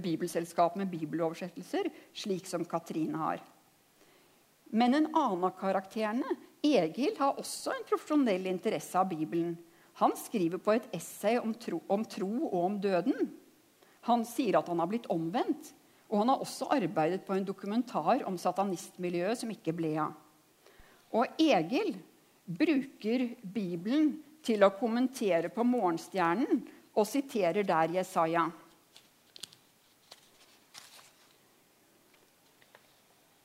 bibelselskap 0.01 0.79
med 0.81 0.89
bibeloversettelser, 0.89 1.91
slik 2.17 2.49
som 2.49 2.65
Katrine 2.65 3.21
har. 3.21 3.43
Men 4.69 4.97
en 4.97 5.09
annen 5.13 5.45
av 5.45 5.53
karakterene, 5.57 6.37
Egil, 6.65 7.13
har 7.17 7.37
også 7.39 7.71
en 7.73 7.85
profesjonell 7.87 8.49
interesse 8.49 8.97
av 8.97 9.07
Bibelen. 9.09 9.53
Han 10.01 10.15
skriver 10.17 10.61
på 10.61 10.73
et 10.73 10.89
essay 10.95 11.37
om 11.39 11.53
tro, 11.53 11.81
om 11.87 12.03
tro 12.05 12.29
og 12.49 12.59
om 12.63 12.77
døden. 12.81 13.29
Han 14.09 14.25
sier 14.27 14.57
at 14.59 14.69
han 14.71 14.81
har 14.81 14.89
blitt 14.89 15.09
omvendt. 15.11 15.73
Og 16.10 16.24
han 16.24 16.32
har 16.34 16.41
også 16.41 16.70
arbeidet 16.74 17.22
på 17.26 17.36
en 17.36 17.45
dokumentar 17.45 18.24
om 18.28 18.38
satanistmiljøet 18.38 19.43
som 19.43 19.51
ikke 19.53 19.76
ble 19.78 19.93
av. 20.01 20.16
Og 21.14 21.41
Egil 21.41 21.93
bruker 22.45 23.28
Bibelen 23.41 24.16
til 24.45 24.66
å 24.66 24.74
kommentere 24.74 25.51
på 25.53 25.66
morgenstjernen 25.66 26.64
og 26.97 27.05
siterer 27.07 27.66
der 27.68 27.93
Jesaja. 27.99 28.47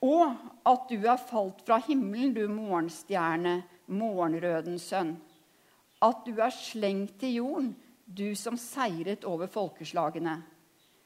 Og 0.05 0.33
at 0.65 0.89
du 0.89 1.05
er 1.05 1.21
falt 1.21 1.61
fra 1.65 1.79
himmelen, 1.85 2.33
du 2.33 2.45
morgenstjerne, 2.49 3.61
morgenrødens 3.87 4.89
sønn. 4.91 5.15
At 6.01 6.25
du 6.25 6.37
er 6.41 6.53
slengt 6.53 7.17
til 7.21 7.39
jorden, 7.39 7.71
du 8.05 8.35
som 8.37 8.57
seiret 8.61 9.25
over 9.25 9.49
folkeslagene. 9.49 10.37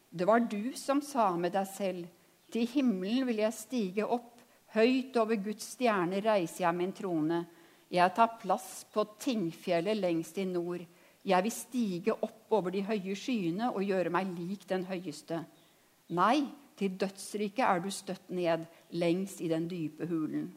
Det 0.10 0.26
var 0.26 0.40
du 0.40 0.74
som 0.74 1.02
sa 1.06 1.32
med 1.38 1.54
deg 1.54 1.68
selv, 1.70 2.08
til 2.50 2.66
himmelen 2.66 3.28
vil 3.30 3.44
jeg 3.44 3.54
stige 3.54 4.06
opp, 4.10 4.40
høyt 4.74 5.18
over 5.22 5.38
Guds 5.42 5.76
stjerne 5.76 6.22
reiser 6.26 6.64
jeg 6.64 6.78
min 6.78 6.94
trone. 6.98 7.44
Jeg 7.94 8.14
tar 8.18 8.38
plass 8.42 8.86
på 8.94 9.06
Tingfjellet 9.22 9.98
lengst 9.98 10.38
i 10.42 10.46
nord. 10.50 10.82
Jeg 11.26 11.46
vil 11.46 11.54
stige 11.54 12.16
opp 12.26 12.54
over 12.54 12.74
de 12.74 12.82
høye 12.86 13.16
skyene 13.18 13.70
og 13.70 13.86
gjøre 13.86 14.14
meg 14.14 14.32
lik 14.38 14.66
den 14.70 14.86
høyeste. 14.90 15.44
Nei, 16.18 16.42
til 16.80 16.96
dødsriket 16.98 17.66
er 17.66 17.82
du 17.84 17.90
støtt 17.94 18.30
ned, 18.34 18.66
lengst 18.98 19.42
i 19.46 19.50
den 19.52 19.68
dype 19.70 20.08
hulen. 20.10 20.50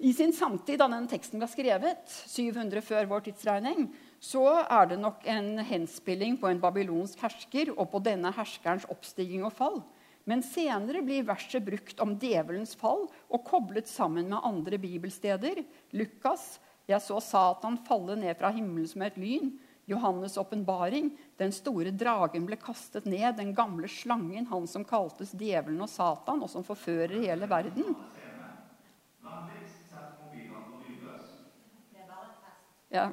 I 0.00 0.14
sin 0.16 0.32
samtid, 0.32 0.78
da 0.80 0.86
den 0.88 1.04
teksten 1.10 1.42
ble 1.42 1.46
skrevet, 1.50 2.08
700 2.32 2.80
før 2.80 3.08
vår 3.10 3.26
tidsregning, 3.26 3.90
så 4.16 4.46
er 4.62 4.86
det 4.88 4.96
nok 5.00 5.26
en 5.28 5.58
henspilling 5.68 6.38
på 6.40 6.48
en 6.48 6.60
babylonsk 6.62 7.20
hersker 7.20 7.74
og 7.74 7.90
på 7.92 8.00
denne 8.06 8.32
herskerens 8.32 8.86
oppstigning 8.88 9.44
og 9.44 9.52
fall. 9.58 9.82
Men 10.24 10.40
senere 10.44 11.02
blir 11.04 11.26
verset 11.28 11.64
brukt 11.66 12.00
om 12.00 12.14
djevelens 12.20 12.72
fall 12.80 13.06
og 13.28 13.44
koblet 13.44 13.88
sammen 13.92 14.30
med 14.32 14.40
andre 14.40 14.78
bibelsteder. 14.80 15.64
Lukas, 15.92 16.60
'Jeg 16.88 17.00
så 17.04 17.20
Satan 17.20 17.76
falle 17.84 18.16
ned 18.16 18.38
fra 18.38 18.50
himmelen 18.50 18.88
som 18.88 19.02
et 19.02 19.16
lyn'. 19.16 19.52
Johannes' 19.86 20.38
åpenbaring. 20.38 21.10
Den 21.36 21.52
store 21.52 21.90
dragen 21.90 22.46
ble 22.46 22.56
kastet 22.56 23.04
ned, 23.04 23.36
den 23.36 23.54
gamle 23.54 23.88
slangen, 23.88 24.46
han 24.46 24.66
som 24.66 24.84
kaltes 24.84 25.32
djevelen 25.32 25.80
og 25.82 25.88
Satan, 25.88 26.42
og 26.42 26.50
som 26.50 26.64
forfører 26.64 27.20
hele 27.26 27.48
verden. 27.50 27.96
Ja, 32.90 33.06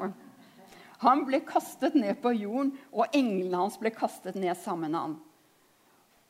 han 0.98 1.24
ble 1.28 1.44
kastet 1.46 1.94
ned 1.98 2.18
på 2.24 2.34
jorden, 2.34 2.74
og 2.90 3.14
englene 3.16 3.62
hans 3.62 3.78
ble 3.78 3.92
kastet 3.94 4.38
ned 4.40 4.58
sammen 4.58 4.92
med 4.92 5.00
han. 5.00 5.16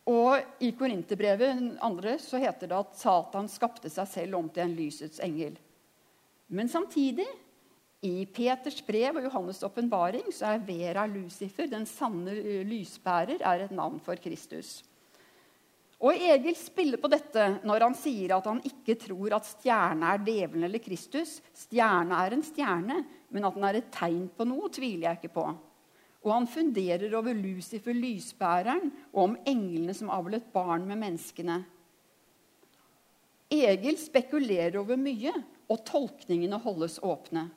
Og 0.08 0.64
I 0.64 0.72
Korinterbrevet 0.76 1.80
andre 1.84 2.16
så 2.24 2.40
heter 2.40 2.70
det 2.70 2.78
at 2.78 2.96
Satan 3.00 3.50
skapte 3.52 3.92
seg 3.92 4.08
selv 4.12 4.40
om 4.40 4.48
til 4.52 4.64
en 4.64 4.76
lysets 4.76 5.20
engel. 5.24 5.58
Men 6.48 6.72
samtidig, 6.72 7.28
i 8.08 8.28
Peters 8.32 8.80
brev 8.86 9.18
og 9.20 9.26
Johannes' 9.28 9.64
åpenbaring, 9.68 10.30
så 10.32 10.54
er 10.54 10.64
Vera 10.64 11.04
Lucifer, 11.10 11.68
den 11.68 11.88
sanne 11.90 12.36
lysbærer, 12.68 13.42
er 13.42 13.66
et 13.66 13.74
navn 13.76 14.00
for 14.04 14.20
Kristus. 14.22 14.80
Og 15.98 16.14
Egil 16.14 16.54
spiller 16.58 17.02
på 17.02 17.10
dette 17.10 17.46
når 17.66 17.88
han 17.88 17.96
sier 17.98 18.36
at 18.36 18.46
han 18.46 18.60
ikke 18.70 18.98
tror 19.02 19.34
at 19.40 19.48
stjerne 19.50 20.12
er 20.14 20.22
djevelen 20.22 20.68
eller 20.68 20.84
Kristus. 20.84 21.40
Stjerne 21.58 22.20
er 22.22 22.36
en 22.36 22.46
stjerne, 22.46 23.00
men 23.34 23.48
at 23.48 23.58
den 23.58 23.66
er 23.66 23.80
et 23.80 23.90
tegn 23.94 24.28
på 24.30 24.46
noe, 24.46 24.70
tviler 24.74 25.10
jeg 25.10 25.20
ikke 25.22 25.34
på. 25.40 25.48
Og 26.28 26.34
han 26.34 26.46
funderer 26.50 27.14
over 27.18 27.34
Lucifer, 27.38 27.98
lysbæreren, 27.98 28.92
og 29.16 29.24
om 29.24 29.36
englene 29.50 29.96
som 29.98 30.12
avlet 30.14 30.46
barn 30.54 30.86
med 30.86 31.02
menneskene. 31.02 31.62
Egil 33.54 33.98
spekulerer 33.98 34.78
over 34.82 35.00
mye, 35.00 35.34
og 35.68 35.82
tolkningene 35.88 36.60
holdes 36.62 37.00
åpne. 37.04 37.48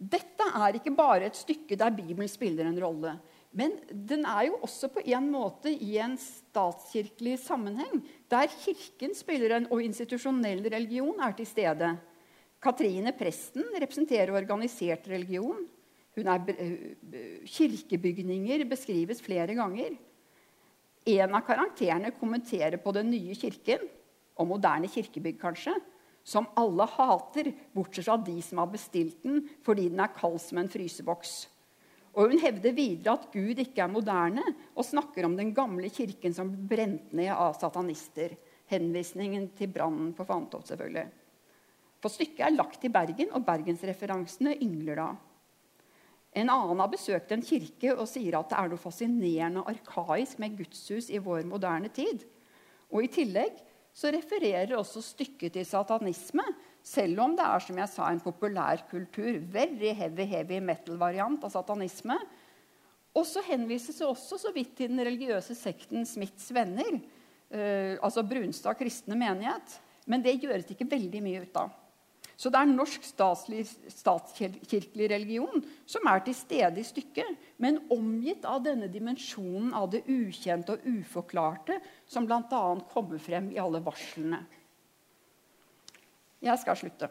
Dette 0.00 0.46
er 0.56 0.78
ikke 0.78 0.94
bare 0.96 1.28
et 1.28 1.36
stykke 1.36 1.76
der 1.76 1.92
Bibelen 1.92 2.28
spiller 2.32 2.66
en 2.66 2.80
rolle. 2.80 3.18
Men 3.50 3.74
den 3.90 4.22
er 4.28 4.46
jo 4.46 4.60
også 4.62 4.88
på 4.94 5.02
en 5.02 5.26
måte 5.32 5.72
i 5.72 5.96
en 5.98 6.14
statskirkelig 6.20 7.40
sammenheng, 7.42 8.04
der 8.30 8.50
Kirken 8.62 9.16
spiller 9.18 9.56
en, 9.56 9.66
og 9.74 9.82
institusjonell 9.82 10.62
religion 10.70 11.18
er 11.18 11.34
til 11.34 11.48
stede. 11.50 11.90
Katrine 12.62 13.12
presten 13.16 13.66
representerer 13.74 14.34
organisert 14.36 15.08
religion. 15.10 15.66
Er, 16.20 16.42
kirkebygninger 17.48 18.66
beskrives 18.68 19.22
flere 19.24 19.54
ganger. 19.56 19.94
En 21.08 21.34
av 21.34 21.44
karakterene 21.46 22.10
kommenterer 22.12 22.76
på 22.82 22.92
den 22.92 23.08
nye 23.14 23.34
kirken, 23.38 23.86
og 24.36 24.48
moderne 24.50 24.90
kirkebygg 24.90 25.38
kanskje, 25.40 25.72
som 26.24 26.50
alle 26.60 26.84
hater, 26.92 27.50
bortsett 27.74 28.06
fra 28.06 28.18
de 28.20 28.36
som 28.44 28.60
har 28.60 28.68
bestilt 28.72 29.22
den 29.24 29.42
fordi 29.64 29.88
den 29.88 30.02
er 30.04 30.12
kald 30.12 30.38
som 30.42 30.60
en 30.60 30.68
fryseboks. 30.70 31.48
Og 32.18 32.32
Hun 32.32 32.42
hevder 32.42 32.74
videre 32.74 33.14
at 33.14 33.28
Gud 33.32 33.58
ikke 33.62 33.84
er 33.84 33.90
moderne, 33.90 34.42
og 34.74 34.86
snakker 34.86 35.28
om 35.28 35.36
den 35.38 35.52
gamle 35.54 35.90
kirken 35.94 36.34
som 36.34 36.50
brent 36.68 37.12
ned 37.14 37.30
av 37.34 37.54
satanister. 37.58 38.34
Henvisningen 38.70 39.48
til 39.58 39.70
brannen 39.74 40.12
på 40.14 40.26
Fantoft, 40.26 40.70
selvfølgelig. 40.70 41.08
For 42.00 42.12
stykket 42.12 42.44
er 42.46 42.54
lagt 42.54 42.84
i 42.86 42.92
Bergen, 42.92 43.32
og 43.34 43.44
bergensreferansene 43.46 44.56
yngler 44.62 45.00
da. 45.02 45.08
En 46.30 46.50
annen 46.52 46.78
har 46.78 46.90
besøkt 46.90 47.32
en 47.34 47.42
kirke 47.42 47.96
og 47.96 48.06
sier 48.06 48.36
at 48.38 48.52
det 48.52 48.58
er 48.58 48.70
noe 48.70 48.78
fascinerende 48.78 49.64
arkaisk 49.66 50.38
med 50.38 50.54
gudshus 50.60 51.10
i 51.10 51.18
vår 51.18 51.42
moderne 51.50 51.90
tid. 51.90 52.22
Og 52.94 53.06
I 53.06 53.10
tillegg 53.10 53.58
så 53.94 54.12
refererer 54.14 54.76
også 54.78 55.02
stykket 55.02 55.56
til 55.56 55.66
satanisme, 55.66 56.44
selv 56.82 57.22
om 57.24 57.34
det 57.36 57.46
er 57.46 57.64
som 57.64 57.80
jeg 57.80 57.92
sa, 57.92 58.10
en 58.10 58.22
populærkultur. 58.22 59.40
Very 59.52 59.92
heavy, 59.96 60.26
heavy 60.28 60.60
metal-variant 60.64 61.44
av 61.46 61.54
satanisme. 61.54 62.16
Og 63.16 63.26
så 63.26 63.42
henvises 63.46 63.98
det 63.98 64.06
også 64.06 64.38
så 64.38 64.52
vidt 64.54 64.76
til 64.78 64.92
den 64.92 65.02
religiøse 65.04 65.56
sekten 65.58 66.06
Smiths 66.06 66.50
venner. 66.54 67.00
Eh, 67.50 67.96
altså 67.98 68.24
Brunstad 68.26 68.78
kristne 68.78 69.18
menighet. 69.18 69.78
Men 70.06 70.24
det 70.24 70.40
gjøres 70.40 70.70
ikke 70.72 70.88
veldig 70.90 71.22
mye 71.22 71.44
ut 71.44 71.60
av. 71.60 71.76
Så 72.40 72.48
det 72.48 72.56
er 72.56 72.70
norsk 72.70 73.04
statskirkelig 73.04 75.10
religion 75.12 75.60
som 75.88 76.06
er 76.08 76.22
til 76.24 76.36
stede 76.38 76.80
i 76.80 76.86
stykket, 76.88 77.34
men 77.60 77.82
omgitt 77.92 78.46
av 78.48 78.62
denne 78.64 78.88
dimensjonen 78.88 79.74
av 79.76 79.90
det 79.92 80.06
ukjente 80.08 80.78
og 80.78 80.86
uforklarte, 80.88 81.76
som 82.08 82.24
bl.a. 82.24 82.62
kommer 82.94 83.20
frem 83.20 83.50
i 83.52 83.60
alle 83.60 83.82
varslene. 83.84 84.40
Jeg 86.40 86.60
skal 86.62 86.78
slutte. 86.78 87.10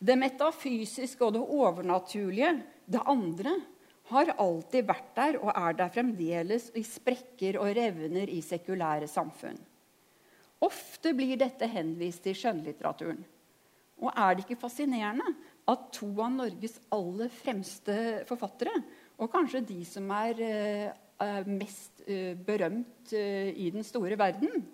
Det 0.00 0.16
metafysiske 0.16 1.26
og 1.26 1.34
det 1.36 1.42
overnaturlige, 1.44 2.54
det 2.88 3.02
andre, 3.04 3.58
har 4.10 4.32
alltid 4.42 4.86
vært 4.88 5.10
der 5.14 5.36
og 5.38 5.50
er 5.52 5.76
der 5.78 5.92
fremdeles 5.92 6.70
i 6.74 6.82
sprekker 6.86 7.60
og 7.60 7.74
revner 7.76 8.32
i 8.32 8.40
sekulære 8.42 9.06
samfunn. 9.10 9.60
Ofte 10.64 11.12
blir 11.16 11.38
dette 11.40 11.68
henvist 11.70 12.24
til 12.24 12.36
skjønnlitteraturen. 12.36 13.20
Og 14.00 14.10
er 14.10 14.34
det 14.34 14.46
ikke 14.46 14.60
fascinerende 14.60 15.28
at 15.70 15.86
to 15.94 16.08
av 16.24 16.32
Norges 16.32 16.78
aller 16.92 17.30
fremste 17.32 17.94
forfattere, 18.28 18.72
og 19.20 19.30
kanskje 19.32 19.62
de 19.68 19.78
som 19.84 20.08
er 20.16 20.40
uh, 20.42 21.44
mest 21.46 22.02
uh, 22.08 22.32
berømt 22.34 23.12
i 23.12 23.68
den 23.72 23.84
store 23.84 24.16
verden, 24.18 24.64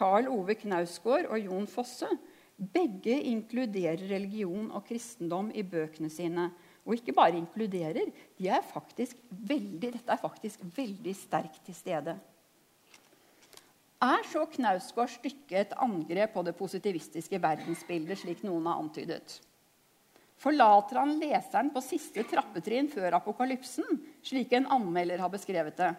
Karl 0.00 0.30
Ove 0.32 0.56
Knausgård 0.56 1.28
og 1.28 1.44
Jon 1.44 1.66
Fosse, 1.68 2.08
begge 2.56 3.18
inkluderer 3.28 4.00
religion 4.08 4.70
og 4.72 4.86
kristendom 4.88 5.50
i 5.52 5.64
bøkene 5.64 6.08
sine. 6.12 6.48
Og 6.88 6.96
ikke 6.96 7.12
bare 7.16 7.36
inkluderer, 7.36 8.08
de 8.40 8.48
er 8.48 8.64
veldig, 8.64 9.92
dette 9.92 10.12
er 10.12 10.20
faktisk 10.20 10.64
veldig 10.76 11.14
sterkt 11.16 11.60
til 11.66 11.76
stede. 11.76 12.16
Er 14.00 14.24
så 14.24 14.46
Knausgårds 14.48 15.18
stykke 15.18 15.60
et 15.60 15.76
angrep 15.76 16.32
på 16.32 16.44
det 16.46 16.56
positivistiske 16.56 17.36
verdensbildet, 17.36 18.22
slik 18.22 18.40
noen 18.46 18.70
har 18.70 18.80
antydet? 18.80 19.36
Forlater 20.40 21.02
han 21.02 21.18
leseren 21.20 21.68
på 21.74 21.82
siste 21.84 22.24
trappetrinn 22.24 22.88
før 22.88 23.18
apokalypsen, 23.18 23.84
slik 24.24 24.54
en 24.56 24.70
anmelder 24.72 25.20
har 25.20 25.32
beskrevet 25.32 25.76
det? 25.76 25.90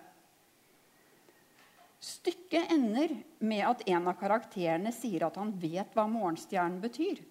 Stykket 2.02 2.72
ender 2.74 3.14
med 3.40 3.62
at 3.68 3.84
en 3.86 4.08
av 4.10 4.18
karakterene 4.18 4.90
sier 4.96 5.28
at 5.28 5.36
han 5.38 5.52
vet 5.62 5.94
hva 5.94 6.08
morgenstjernen 6.10 6.80
betyr. 6.82 7.22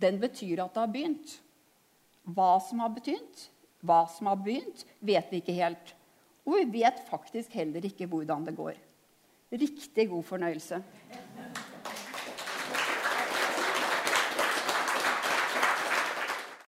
Den 0.00 0.16
betyr 0.22 0.62
at 0.64 0.72
det 0.72 0.80
har 0.80 0.92
begynt. 0.94 1.34
Hva 2.24 2.54
som 2.64 2.80
har 2.80 2.94
betynt, 2.94 3.48
hva 3.84 4.06
som 4.08 4.30
har 4.30 4.38
begynt, 4.40 4.86
vet 5.04 5.28
vi 5.28 5.42
ikke 5.42 5.58
helt. 5.58 5.92
Og 6.46 6.56
vi 6.56 6.80
vet 6.80 7.04
faktisk 7.10 7.52
heller 7.58 7.84
ikke 7.84 8.08
hvordan 8.10 8.46
det 8.48 8.56
går. 8.56 8.80
Riktig 9.52 10.08
god 10.08 10.24
fornøyelse. 10.24 10.80